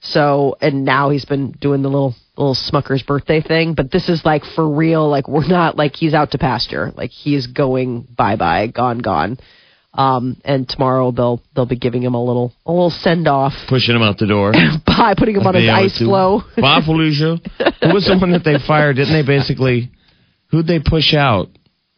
So 0.00 0.56
and 0.60 0.84
now 0.84 1.10
he's 1.10 1.24
been 1.24 1.52
doing 1.52 1.82
the 1.82 1.88
little 1.88 2.14
little 2.36 2.54
Smucker's 2.54 3.02
birthday 3.02 3.40
thing. 3.40 3.74
But 3.74 3.90
this 3.90 4.08
is 4.08 4.24
like 4.24 4.44
for 4.44 4.68
real. 4.68 5.08
Like 5.08 5.28
we're 5.28 5.46
not 5.46 5.76
like 5.76 5.96
he's 5.96 6.14
out 6.14 6.32
to 6.32 6.38
pasture. 6.38 6.92
Like 6.94 7.10
he's 7.10 7.46
going 7.46 8.02
bye 8.02 8.36
bye, 8.36 8.66
gone 8.66 8.98
gone. 8.98 9.38
Um, 9.96 10.36
and 10.44 10.68
tomorrow 10.68 11.12
they'll 11.12 11.40
they'll 11.54 11.66
be 11.66 11.76
giving 11.76 12.02
him 12.02 12.14
a 12.14 12.22
little 12.22 12.52
a 12.66 12.72
little 12.72 12.90
send 12.90 13.28
off 13.28 13.52
Pushing 13.68 13.94
him 13.94 14.02
out 14.02 14.18
the 14.18 14.26
door. 14.26 14.52
by 14.86 15.14
putting 15.16 15.36
him 15.36 15.46
on 15.46 15.54
his 15.54 15.62
They 15.64 15.68
always 15.70 15.92
ice 15.92 15.98
do. 16.00 16.06
flow. 16.06 16.42
Bob 16.56 16.82
Felicia. 16.84 17.38
Who 17.82 17.94
was 17.94 18.06
the 18.06 18.18
one 18.18 18.32
that 18.32 18.42
they 18.44 18.58
fired? 18.66 18.96
Didn't 18.96 19.12
they 19.12 19.22
basically? 19.22 19.90
Who'd 20.50 20.66
they 20.66 20.80
push 20.80 21.14
out? 21.14 21.48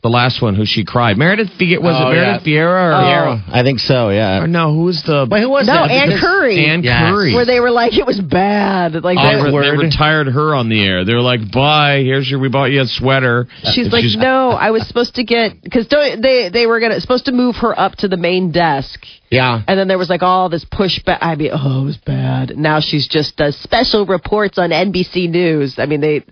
The 0.06 0.10
last 0.12 0.40
one, 0.40 0.54
who 0.54 0.64
she 0.64 0.84
cried. 0.84 1.18
Meredith 1.18 1.48
Vieira. 1.58 1.82
Was 1.82 1.96
Oh, 1.98 2.10
it 2.10 2.14
Meredith 2.14 2.46
yeah. 2.46 2.52
Vieira? 2.62 2.68
Or, 2.68 2.92
oh. 2.94 3.08
Yeah, 3.08 3.40
I 3.50 3.64
think 3.64 3.80
so, 3.80 4.10
yeah. 4.10 4.38
or 4.40 4.46
no? 4.46 4.72
Who 4.72 4.82
was 4.84 5.02
the? 5.02 5.26
Wait, 5.28 5.40
who 5.42 5.48
was 5.50 5.66
No, 5.66 5.72
that? 5.74 5.90
Ann 5.90 6.08
Because- 6.10 6.20
Curry. 6.20 6.64
Ann 6.64 6.84
Yes. 6.84 7.10
Curry. 7.10 7.34
Where 7.34 7.44
they 7.44 7.58
were 7.58 7.72
like 7.72 7.98
it 7.98 8.06
was 8.06 8.20
bad. 8.20 9.02
Like 9.02 9.18
Oh, 9.18 9.22
they- 9.24 9.30
they, 9.34 9.42
re- 9.42 9.50
they 9.50 9.52
Word. 9.72 9.78
retired 9.80 10.28
her 10.28 10.54
on 10.54 10.68
the 10.68 10.80
air. 10.80 11.04
They 11.04 11.12
were 11.12 11.22
like, 11.22 11.50
"Bye, 11.50 12.02
here's 12.04 12.30
your. 12.30 12.38
We 12.38 12.48
bought 12.48 12.70
you 12.70 12.82
a 12.82 12.86
sweater." 12.86 13.48
She's 13.74 13.86
And 13.86 13.92
like, 13.92 14.04
no, 14.16 14.50
I 14.50 14.70
was 14.70 14.86
supposed 14.86 15.16
to 15.16 15.24
get 15.24 15.60
because 15.60 15.88
they 15.88 16.50
they 16.52 16.66
were 16.68 16.78
gonna 16.78 17.00
supposed 17.00 17.24
to 17.24 17.32
move 17.32 17.56
her 17.56 17.76
up 17.76 17.96
to 17.96 18.06
the 18.06 18.16
main 18.16 18.52
desk, 18.52 19.04
Yeah. 19.28 19.60
and 19.66 19.76
then 19.76 19.88
there 19.88 19.98
was 19.98 20.08
like 20.08 20.22
all 20.22 20.48
this 20.48 20.64
pushback. 20.66 21.18
I 21.20 21.34
mean, 21.34 21.50
oh, 21.52 21.82
it 21.82 21.84
was 21.84 21.96
bad. 21.96 22.56
Now 22.56 22.78
she's 22.78 23.08
just 23.08 23.36
does 23.36 23.56
special 23.56 24.06
reports 24.06 24.56
on 24.56 24.70
NBC 24.70 25.28
News. 25.28 25.80
I 25.80 25.86
mean, 25.86 26.00
they. 26.00 26.22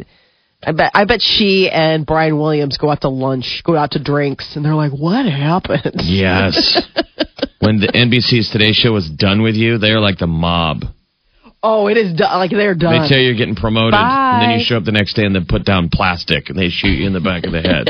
I 0.66 0.72
bet 0.72 0.90
I 0.94 1.04
bet 1.04 1.20
she 1.20 1.68
and 1.70 2.06
Brian 2.06 2.38
Williams 2.38 2.76
go 2.78 2.90
out 2.90 3.02
to 3.02 3.08
lunch, 3.08 3.62
go 3.64 3.76
out 3.76 3.92
to 3.92 4.02
drinks, 4.02 4.56
and 4.56 4.64
they're 4.64 4.74
like, 4.74 4.92
"What 4.92 5.26
happened?" 5.26 6.00
Yes. 6.02 6.82
when 7.60 7.80
the 7.80 7.88
NBC's 7.88 8.50
Today 8.50 8.72
Show 8.72 8.92
was 8.92 9.08
done 9.08 9.42
with 9.42 9.54
you, 9.54 9.78
they're 9.78 10.00
like 10.00 10.18
the 10.18 10.26
mob. 10.26 10.84
Oh, 11.62 11.88
it 11.88 11.96
is 11.96 12.12
done. 12.12 12.38
Like 12.38 12.50
they're 12.50 12.74
done. 12.74 13.02
They 13.02 13.08
tell 13.08 13.18
you 13.18 13.28
you're 13.28 13.36
getting 13.36 13.56
promoted, 13.56 13.94
and 13.98 14.42
then 14.42 14.58
you 14.58 14.64
show 14.64 14.76
up 14.76 14.84
the 14.84 14.92
next 14.92 15.14
day 15.14 15.24
and 15.24 15.34
they 15.34 15.40
put 15.40 15.64
down 15.64 15.88
plastic 15.90 16.50
and 16.50 16.58
they 16.58 16.68
shoot 16.68 16.98
you 16.98 17.06
in 17.06 17.14
the 17.14 17.20
back 17.20 17.44
of 17.44 17.52
the 17.52 17.62
head. 17.62 17.88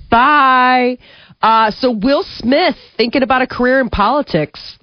Bye. 0.10 0.98
Uh, 1.42 1.70
so 1.70 1.90
Will 1.90 2.22
Smith 2.22 2.76
thinking 2.96 3.22
about 3.22 3.42
a 3.42 3.46
career 3.46 3.80
in 3.80 3.88
politics. 3.88 4.78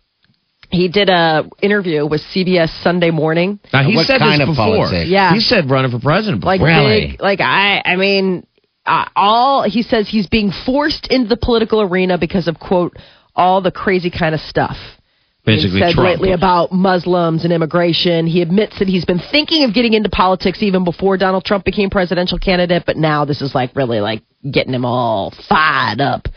He 0.70 0.90
did 0.90 1.10
a 1.10 1.50
interview 1.62 2.06
with 2.06 2.22
CBS 2.34 2.70
Sunday 2.84 3.10
Morning. 3.12 3.60
Now 3.72 3.84
he 3.84 3.96
What 3.96 4.06
said 4.06 4.20
kind 4.20 4.42
this 4.42 4.50
of 4.50 4.54
before. 4.54 4.66
politics? 4.88 5.10
Yeah. 5.10 5.34
he 5.34 5.40
said 5.40 5.70
running 5.70 5.92
for 5.92 6.00
president. 6.00 6.42
Before. 6.42 6.54
Like 6.54 6.62
Really? 6.62 7.08
big, 7.12 7.22
like 7.22 7.40
I, 7.42 7.82
I 7.86 7.96
mean, 7.96 8.46
uh, 8.86 9.06
all 9.16 9.64
he 9.64 9.82
says 9.82 10.08
he's 10.10 10.28
being 10.28 10.52
forced 10.66 11.08
into 11.08 11.28
the 11.30 11.38
political 11.38 11.82
arena 11.82 12.18
because 12.18 12.48
of 12.48 12.60
quote 12.60 12.98
all 13.36 13.62
the 13.62 13.72
crazy 13.72 14.10
kind 14.10 14.34
of 14.36 14.42
stuff. 14.42 14.78
basically 15.46 15.80
he 15.80 15.86
said 15.86 15.94
Trump. 15.94 16.10
lately 16.10 16.32
about 16.34 16.72
Muslims 16.74 17.44
and 17.46 17.54
immigration. 17.54 18.28
He 18.28 18.42
admits 18.42 18.80
that 18.80 18.88
he's 18.90 19.06
been 19.06 19.20
thinking 19.32 19.64
of 19.64 19.74
getting 19.74 19.94
into 19.94 20.10
politics 20.10 20.62
even 20.62 20.84
before 20.84 21.16
Donald 21.18 21.46
Trump 21.46 21.64
became 21.64 21.90
presidential 21.90 22.40
candidate, 22.40 22.84
but 22.86 22.98
now 22.98 23.24
this 23.26 23.42
is 23.42 23.56
like 23.56 23.74
really 23.76 24.00
like 24.02 24.22
getting 24.52 24.74
him 24.74 24.84
all 24.86 25.34
fired 25.48 26.02
up. 26.02 26.28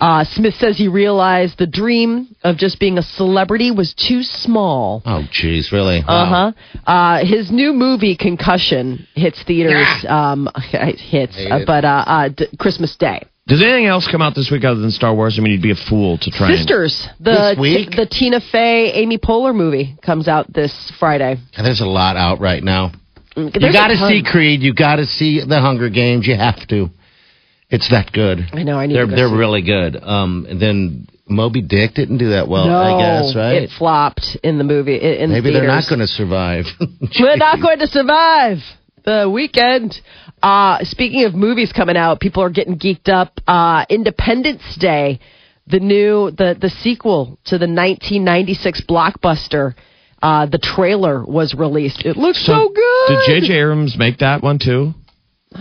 Uh, 0.00 0.24
Smith 0.24 0.54
says 0.54 0.76
he 0.76 0.88
realized 0.88 1.58
the 1.58 1.66
dream 1.66 2.34
of 2.42 2.56
just 2.56 2.80
being 2.80 2.98
a 2.98 3.02
celebrity 3.02 3.70
was 3.70 3.94
too 3.94 4.22
small. 4.22 5.02
Oh, 5.06 5.22
jeez, 5.32 5.72
really? 5.72 6.02
Uh 6.06 6.26
huh. 6.26 6.52
Uh, 6.90 7.24
his 7.24 7.50
new 7.50 7.72
movie 7.72 8.16
Concussion 8.16 9.06
hits 9.14 9.42
theaters. 9.44 10.04
Um, 10.08 10.48
hits, 10.56 11.36
uh, 11.38 11.60
but 11.66 11.84
uh, 11.84 12.04
uh, 12.06 12.28
d- 12.28 12.48
Christmas 12.58 12.96
Day. 12.96 13.22
Does 13.46 13.62
anything 13.62 13.84
else 13.86 14.08
come 14.10 14.22
out 14.22 14.34
this 14.34 14.50
week 14.50 14.64
other 14.64 14.80
than 14.80 14.90
Star 14.90 15.14
Wars? 15.14 15.36
I 15.38 15.42
mean, 15.42 15.52
you'd 15.52 15.62
be 15.62 15.70
a 15.70 15.74
fool 15.88 16.16
to 16.18 16.30
try. 16.30 16.48
and- 16.48 16.56
Sisters, 16.58 17.06
the 17.20 17.52
This 17.54 17.58
week? 17.58 17.90
the 17.90 18.06
Tina 18.06 18.40
Fey, 18.40 18.90
Amy 18.92 19.18
Poehler 19.18 19.54
movie 19.54 19.96
comes 20.02 20.28
out 20.28 20.50
this 20.52 20.72
Friday. 20.98 21.36
There's 21.56 21.80
a 21.82 21.86
lot 21.86 22.16
out 22.16 22.40
right 22.40 22.62
now. 22.64 22.92
You 23.36 23.50
There's 23.50 23.74
got 23.74 23.88
to 23.88 23.96
see 23.96 24.22
Creed. 24.24 24.62
You 24.62 24.72
got 24.74 24.96
to 24.96 25.06
see 25.06 25.40
The 25.46 25.60
Hunger 25.60 25.90
Games. 25.90 26.26
You 26.26 26.36
have 26.36 26.66
to. 26.68 26.88
It's 27.70 27.88
that 27.90 28.12
good. 28.12 28.38
I 28.52 28.62
know. 28.62 28.78
I 28.78 28.86
need 28.86 28.94
They're 28.94 29.04
to 29.06 29.10
go 29.10 29.16
they're 29.16 29.28
see 29.28 29.34
it. 29.34 29.38
really 29.38 29.62
good. 29.62 29.96
Um, 30.02 30.46
and 30.48 30.60
then 30.60 31.08
Moby 31.26 31.62
Dick 31.62 31.94
didn't 31.94 32.18
do 32.18 32.30
that 32.30 32.46
well. 32.48 32.66
no, 32.66 32.76
I 32.78 33.00
guess 33.22 33.34
right. 33.36 33.62
it 33.62 33.70
flopped 33.78 34.36
in 34.42 34.58
the 34.58 34.64
movie. 34.64 34.94
i- 35.00 35.22
In 35.22 35.30
Maybe 35.32 35.50
they're 35.52 35.66
not 35.66 35.84
theaters. 35.84 35.88
going 35.88 36.00
to 36.00 36.06
survive. 36.06 36.64
We're 37.20 37.36
not 37.36 37.60
going 37.60 37.78
to 37.80 37.86
survive 37.86 38.58
the 39.04 39.30
weekend. 39.32 39.98
Uh, 40.42 40.84
speaking 40.84 41.24
of 41.24 41.34
movies 41.34 41.72
coming 41.72 41.96
out, 41.96 42.20
people 42.20 42.42
are 42.42 42.50
getting 42.50 42.78
geeked 42.78 43.08
up. 43.08 43.40
Uh, 43.46 43.86
Independence 43.88 44.62
Day, 44.78 45.18
the 45.66 45.80
new 45.80 46.30
the 46.30 46.54
the 46.60 46.68
sequel 46.68 47.38
to 47.46 47.56
the 47.56 47.66
1996 47.66 48.82
blockbuster. 48.82 49.74
Uh, 50.22 50.46
the 50.46 50.58
trailer 50.58 51.24
was 51.24 51.54
released. 51.54 52.04
It 52.04 52.16
looks 52.16 52.44
so, 52.44 52.68
good. 52.74 53.08
Did 53.26 53.40
J.J. 53.42 53.54
Abrams 53.58 53.96
make 53.98 54.18
that 54.18 54.42
one 54.42 54.58
too, 54.58 54.92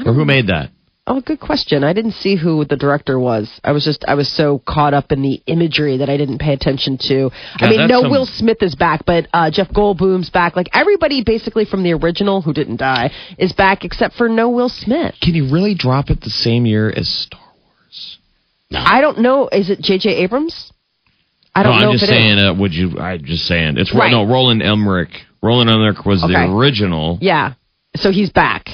or 0.05 0.13
who 0.13 0.23
made 0.25 0.47
that? 0.47 0.69
Oh, 1.05 1.19
good 1.19 1.41
question. 1.41 1.83
I 1.83 1.91
didn't 1.91 2.13
see 2.13 2.37
who 2.37 2.63
the 2.63 2.77
director 2.77 3.19
was. 3.19 3.59
I 3.61 3.73
was 3.73 3.83
just 3.83 4.05
I 4.07 4.15
was 4.15 4.29
so 4.31 4.61
caught 4.65 4.93
up 4.93 5.11
in 5.11 5.21
the 5.21 5.41
imagery 5.47 5.97
that 5.97 6.09
I 6.09 6.15
didn't 6.15 6.37
pay 6.37 6.53
attention 6.53 6.97
to. 7.09 7.29
I 7.55 7.69
mean, 7.69 7.87
no 7.89 8.03
some- 8.03 8.11
Will 8.11 8.25
Smith 8.25 8.59
is 8.61 8.73
back, 8.75 9.01
but 9.05 9.27
uh, 9.33 9.51
Jeff 9.51 9.67
Goldblum's 9.69 10.29
back. 10.29 10.55
Like 10.55 10.69
everybody, 10.73 11.21
basically 11.21 11.65
from 11.65 11.83
the 11.83 11.91
original 11.91 12.41
who 12.41 12.53
didn't 12.53 12.77
die, 12.77 13.11
is 13.37 13.51
back 13.51 13.83
except 13.83 14.15
for 14.15 14.29
no 14.29 14.49
Will 14.49 14.69
Smith. 14.69 15.15
Can 15.21 15.35
you 15.35 15.51
really 15.51 15.75
drop 15.75 16.09
it 16.09 16.21
the 16.21 16.29
same 16.29 16.65
year 16.65 16.89
as 16.89 17.09
Star 17.09 17.41
Wars? 17.41 18.17
I 18.71 19.01
don't 19.01 19.19
know. 19.19 19.49
Is 19.49 19.69
it 19.69 19.81
J.J. 19.81 20.09
Abrams? 20.09 20.71
I 21.53 21.63
don't 21.63 21.73
no, 21.75 21.79
know 21.81 21.89
I'm 21.89 21.95
if 21.95 21.99
just 21.99 22.11
it 22.13 22.15
is. 22.15 22.23
saying. 22.23 22.39
Uh, 22.39 22.53
would 22.53 22.73
you? 22.73 22.97
I'm 22.97 23.25
just 23.25 23.43
saying. 23.45 23.75
It's 23.77 23.93
Right. 23.93 24.09
no 24.09 24.23
Roland 24.25 24.63
Emmerich. 24.63 25.11
Roland 25.41 25.69
Emmerich 25.69 26.05
was 26.05 26.21
the 26.21 26.27
Okay. 26.27 26.49
original. 26.49 27.17
Yeah. 27.21 27.53
So 27.97 28.09
he's 28.11 28.31
back. 28.31 28.69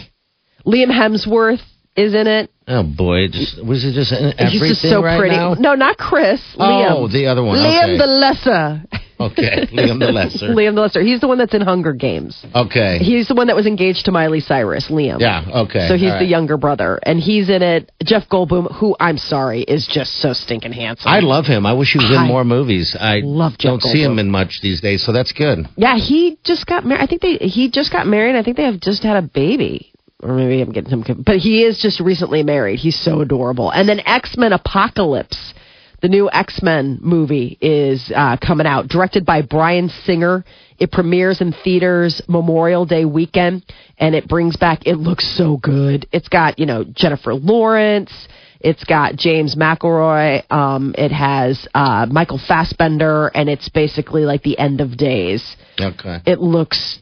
Liam 0.64 0.92
Hemsworth 0.92 1.62
is 2.00 2.14
in 2.14 2.28
it. 2.28 2.52
Oh 2.68 2.84
boy, 2.84 3.28
just 3.28 3.64
was 3.66 3.84
it 3.84 3.94
just 3.94 4.12
everything 4.14 4.48
He's 4.48 4.62
just 4.62 4.82
so 4.84 5.02
right 5.04 5.18
pretty. 5.20 5.36
now? 5.36 5.56
No, 5.56 5.74
not 5.76 5.98
Chris. 5.98 6.42
Oh, 6.58 7.08
Liam. 7.08 7.12
the 7.12 7.26
other 7.28 7.44
one, 7.44 7.58
Liam 7.58 7.84
okay. 7.84 7.98
the 7.98 8.06
Lesser. 8.06 8.84
Okay, 9.20 9.68
Liam 9.74 10.00
the 10.00 10.12
Lesser. 10.14 10.48
Liam 10.56 10.76
the 10.76 10.82
Lesser. 10.82 11.02
He's 11.02 11.20
the 11.20 11.28
one 11.28 11.38
that's 11.40 11.54
in 11.54 11.62
Hunger 11.62 11.92
Games. 11.92 12.46
Okay. 12.56 13.00
He's 13.00 13.28
the 13.28 13.36
one 13.36 13.48
that 13.48 13.56
was 13.56 13.66
engaged 13.66 14.06
to 14.06 14.12
Miley 14.14 14.40
Cyrus, 14.40 14.88
Liam. 14.90 15.20
Yeah, 15.20 15.44
okay, 15.66 15.90
So 15.90 15.98
he's 15.98 16.12
all 16.12 16.20
the 16.20 16.26
younger 16.26 16.56
brother. 16.56 17.00
And 17.04 17.20
he's 17.20 17.50
in 17.50 17.62
it. 17.62 17.92
Jeff 18.04 18.30
Goldblum, 18.30 18.74
who 18.80 18.96
I'm 18.98 19.18
sorry, 19.18 19.64
is 19.64 19.86
just 19.92 20.22
so 20.22 20.32
stinking 20.32 20.72
handsome. 20.72 21.12
I 21.12 21.20
love 21.20 21.46
him. 21.46 21.66
I 21.66 21.74
wish 21.74 21.92
he 21.92 21.98
was 21.98 22.10
in 22.12 22.18
I 22.18 22.28
more 22.28 22.46
movies. 22.46 22.96
I 22.98 23.20
love 23.22 23.58
Jeff 23.58 23.72
don't 23.72 23.82
see 23.82 24.02
him 24.02 24.20
in 24.20 24.30
much 24.30 24.60
these 24.62 24.80
days, 24.80 25.04
so 25.06 25.12
that's 25.12 25.34
good. 25.34 25.68
Yeah, 25.76 25.98
he 25.98 26.38
just 26.46 26.66
got 26.66 26.86
married. 26.86 27.02
I 27.02 27.08
think 27.08 27.22
they 27.22 27.34
he 27.46 27.70
just 27.70 27.92
got 27.92 28.08
married. 28.08 28.36
I 28.38 28.44
think 28.44 28.56
they 28.56 28.64
have 28.64 28.80
just 28.80 29.04
had 29.04 29.18
a 29.18 29.28
baby. 29.28 29.92
Or 30.22 30.34
maybe 30.34 30.62
I'm 30.62 30.72
getting 30.72 30.92
him, 30.92 31.24
but 31.26 31.38
he 31.38 31.64
is 31.64 31.80
just 31.82 32.02
recently 32.02 32.44
married. 32.44 32.80
He's 32.80 33.00
so 33.00 33.22
adorable. 33.22 33.72
And 33.72 33.88
then 33.88 34.02
X 34.02 34.36
Men 34.36 34.52
Apocalypse, 34.52 35.54
the 36.02 36.10
new 36.10 36.30
X 36.30 36.62
Men 36.62 37.00
movie, 37.02 37.58
is 37.62 38.12
uh, 38.14 38.36
coming 38.36 38.68
out, 38.68 38.90
directed 38.90 39.26
by 39.26 39.42
Bryan 39.42 39.88
Singer. 40.04 40.44
It 40.78 40.92
premieres 40.92 41.40
in 41.40 41.54
theaters 41.64 42.22
Memorial 42.28 42.86
Day 42.86 43.06
weekend, 43.06 43.64
and 43.98 44.14
it 44.14 44.28
brings 44.28 44.58
back. 44.58 44.86
It 44.86 44.96
looks 44.96 45.26
so 45.38 45.56
good. 45.56 46.06
It's 46.12 46.28
got 46.28 46.60
you 46.60 46.66
know 46.66 46.84
Jennifer 46.84 47.34
Lawrence. 47.34 48.12
It's 48.60 48.84
got 48.84 49.16
James 49.16 49.56
McAvoy. 49.56 50.52
Um, 50.52 50.94
it 50.98 51.14
has 51.14 51.66
uh, 51.74 52.08
Michael 52.12 52.42
Fassbender, 52.46 53.28
and 53.34 53.48
it's 53.48 53.70
basically 53.70 54.24
like 54.24 54.44
the 54.44 54.60
end 54.60 54.82
of 54.82 54.98
days. 54.98 55.56
Okay. 55.80 56.18
It 56.26 56.40
looks 56.40 57.00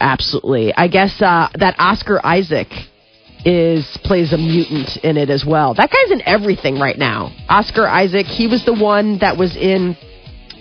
absolutely. 0.00 0.72
I 0.74 0.88
guess 0.88 1.20
uh, 1.20 1.48
that 1.58 1.76
Oscar 1.78 2.24
Isaac 2.24 2.68
is 3.44 3.86
plays 4.04 4.32
a 4.32 4.38
mutant 4.38 4.96
in 5.04 5.16
it 5.16 5.28
as 5.30 5.44
well. 5.46 5.74
That 5.74 5.90
guy's 5.90 6.10
in 6.10 6.22
everything 6.26 6.78
right 6.78 6.96
now. 6.96 7.34
Oscar 7.48 7.86
Isaac. 7.86 8.26
He 8.26 8.46
was 8.46 8.64
the 8.64 8.72
one 8.74 9.18
that 9.18 9.36
was 9.36 9.56
in 9.56 9.96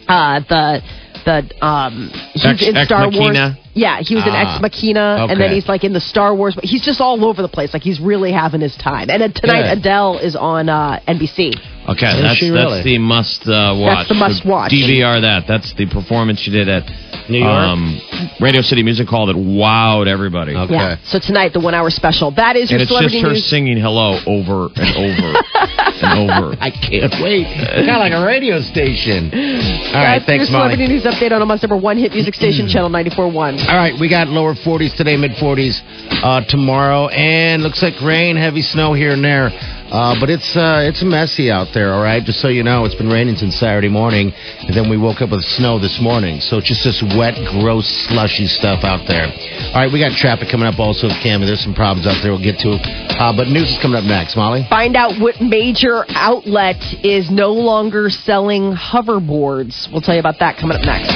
uh, 0.08 0.42
the 0.48 0.82
the 1.26 1.66
um 1.66 2.12
he's 2.34 2.46
Ex- 2.46 2.68
in 2.68 2.76
Star? 2.86 3.10
Wars. 3.10 3.38
Yeah, 3.74 4.02
he 4.02 4.16
was 4.16 4.26
in 4.26 4.34
Ah, 4.34 4.54
Ex 4.56 4.62
Machina, 4.62 5.28
and 5.30 5.40
then 5.40 5.52
he's 5.52 5.68
like 5.68 5.84
in 5.84 5.94
the 5.94 6.02
Star 6.02 6.36
Wars. 6.36 6.56
But 6.56 6.66
he's 6.66 6.84
just 6.84 7.02
all 7.02 7.26
over 7.26 7.42
the 7.42 7.48
place. 7.48 7.74
Like 7.74 7.82
he's 7.82 8.00
really 8.00 8.32
having 8.32 8.62
his 8.62 8.76
time. 8.76 9.10
And 9.10 9.22
then 9.22 9.34
tonight, 9.34 9.64
Good. 9.64 9.80
Adele 9.80 10.20
is 10.20 10.36
on 10.36 10.70
uh, 10.70 11.00
NBC. 11.08 11.54
Okay, 11.84 12.08
Is 12.16 12.22
that's 12.24 12.40
she 12.40 12.50
that's 12.50 12.84
the 12.88 12.98
must 12.98 13.44
uh, 13.44 13.76
watch. 13.76 14.08
the 14.08 14.16
must 14.16 14.46
watch. 14.48 14.72
DVR 14.72 15.20
that. 15.20 15.44
That's 15.48 15.74
the 15.76 15.86
performance 15.86 16.40
she 16.40 16.50
did 16.52 16.70
at 16.70 16.88
New 17.30 17.40
York? 17.44 17.52
um, 17.52 18.00
Radio 18.40 18.62
City 18.62 18.84
Music 18.84 19.08
Hall 19.08 19.28
that 19.28 19.36
wowed 19.36 20.08
everybody. 20.08 20.56
Okay. 20.56 20.74
Yeah. 20.74 20.96
So 21.04 21.20
tonight, 21.20 21.52
the 21.52 21.60
one 21.60 21.76
hour 21.76 21.90
special. 21.90 22.32
That 22.32 22.56
is 22.56 22.72
your 22.72 22.80
And 22.80 22.88
it's 22.88 22.92
just 22.92 23.12
celebrity 23.12 23.22
her 23.22 23.36
news. 23.36 23.50
singing 23.50 23.78
"Hello" 23.78 24.16
over 24.24 24.72
and 24.80 24.92
over 24.96 25.30
and 25.36 26.12
over. 26.24 26.56
I 26.64 26.72
can't 26.72 27.12
wait. 27.20 27.52
kind 27.52 27.92
of 27.92 28.00
like 28.00 28.16
a 28.16 28.24
radio 28.24 28.62
station. 28.64 29.28
All 29.36 30.00
right, 30.00 30.24
That's 30.24 30.26
thanks, 30.26 30.48
your 30.50 30.60
Molly. 30.64 30.80
celebrity 30.80 30.88
news 30.88 31.04
update 31.04 31.36
on 31.36 31.42
Omaha's 31.44 31.64
number 31.68 31.76
one 31.78 31.98
hit 32.00 32.14
music 32.16 32.34
station, 32.34 32.68
Channel 32.72 32.90
94.1. 32.96 33.36
All 33.68 33.76
right, 33.76 33.94
we 34.00 34.08
got 34.08 34.28
lower 34.32 34.56
40s 34.56 34.96
today, 34.96 35.18
mid 35.20 35.32
40s 35.36 35.84
uh, 36.24 36.48
tomorrow, 36.48 37.08
and 37.12 37.62
looks 37.62 37.84
like 37.84 38.00
rain, 38.00 38.38
heavy 38.40 38.62
snow 38.64 38.94
here 38.94 39.12
and 39.12 39.24
there. 39.24 39.52
Uh, 39.94 40.18
but 40.18 40.26
it's 40.26 40.58
uh, 40.58 40.82
it's 40.82 41.06
messy 41.06 41.54
out 41.54 41.70
there, 41.70 41.94
all 41.94 42.02
right? 42.02 42.26
Just 42.26 42.42
so 42.42 42.50
you 42.50 42.66
know, 42.66 42.82
it's 42.84 42.98
been 42.98 43.14
raining 43.14 43.38
since 43.38 43.54
Saturday 43.62 43.94
morning, 43.94 44.34
and 44.34 44.74
then 44.74 44.90
we 44.90 44.98
woke 44.98 45.22
up 45.22 45.30
with 45.30 45.46
snow 45.54 45.78
this 45.78 46.02
morning. 46.02 46.42
So 46.42 46.58
it's 46.58 46.66
just 46.66 46.82
this 46.82 46.98
wet, 47.14 47.38
gross, 47.62 47.86
slushy 48.10 48.50
stuff 48.50 48.82
out 48.82 49.06
there. 49.06 49.30
All 49.30 49.86
right, 49.86 49.94
we 49.94 50.02
got 50.02 50.18
traffic 50.18 50.50
coming 50.50 50.66
up 50.66 50.82
also, 50.82 51.14
with 51.14 51.22
Cam. 51.22 51.46
There's 51.46 51.62
some 51.62 51.78
problems 51.78 52.10
out 52.10 52.18
there 52.26 52.34
we'll 52.34 52.42
get 52.42 52.58
to. 52.66 52.74
Uh, 52.74 53.38
but 53.38 53.54
news 53.54 53.70
is 53.70 53.78
coming 53.86 54.02
up 54.02 54.10
next, 54.10 54.34
Molly. 54.34 54.66
Find 54.66 54.98
out 54.98 55.22
what 55.22 55.38
major 55.38 56.10
outlet 56.18 56.82
is 57.06 57.30
no 57.30 57.54
longer 57.54 58.10
selling 58.10 58.74
hoverboards. 58.74 59.94
We'll 59.94 60.02
tell 60.02 60.18
you 60.18 60.26
about 60.26 60.42
that 60.42 60.58
coming 60.58 60.74
up 60.74 60.82
next. 60.82 61.14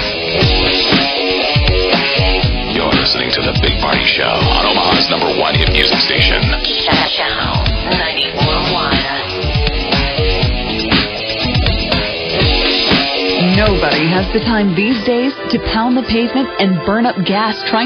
You're 2.77 2.93
listening 2.93 3.33
to 3.33 3.41
the 3.41 3.57
Big 3.57 3.81
Party 3.81 4.05
Show 4.05 4.37
on 4.37 4.69
Omaha's 4.69 5.09
number 5.09 5.33
one 5.41 5.57
hit 5.57 5.73
music 5.73 5.97
station. 6.05 6.45
Nobody 13.67 14.07
has 14.07 14.23
the 14.31 14.39
time 14.39 14.73
these 14.75 14.95
days 15.03 15.33
to 15.51 15.59
pound 15.73 15.97
the 15.97 16.03
pavement 16.03 16.47
and 16.57 16.79
burn 16.85 17.05
up 17.05 17.17
gas 17.25 17.61
trying 17.69 17.85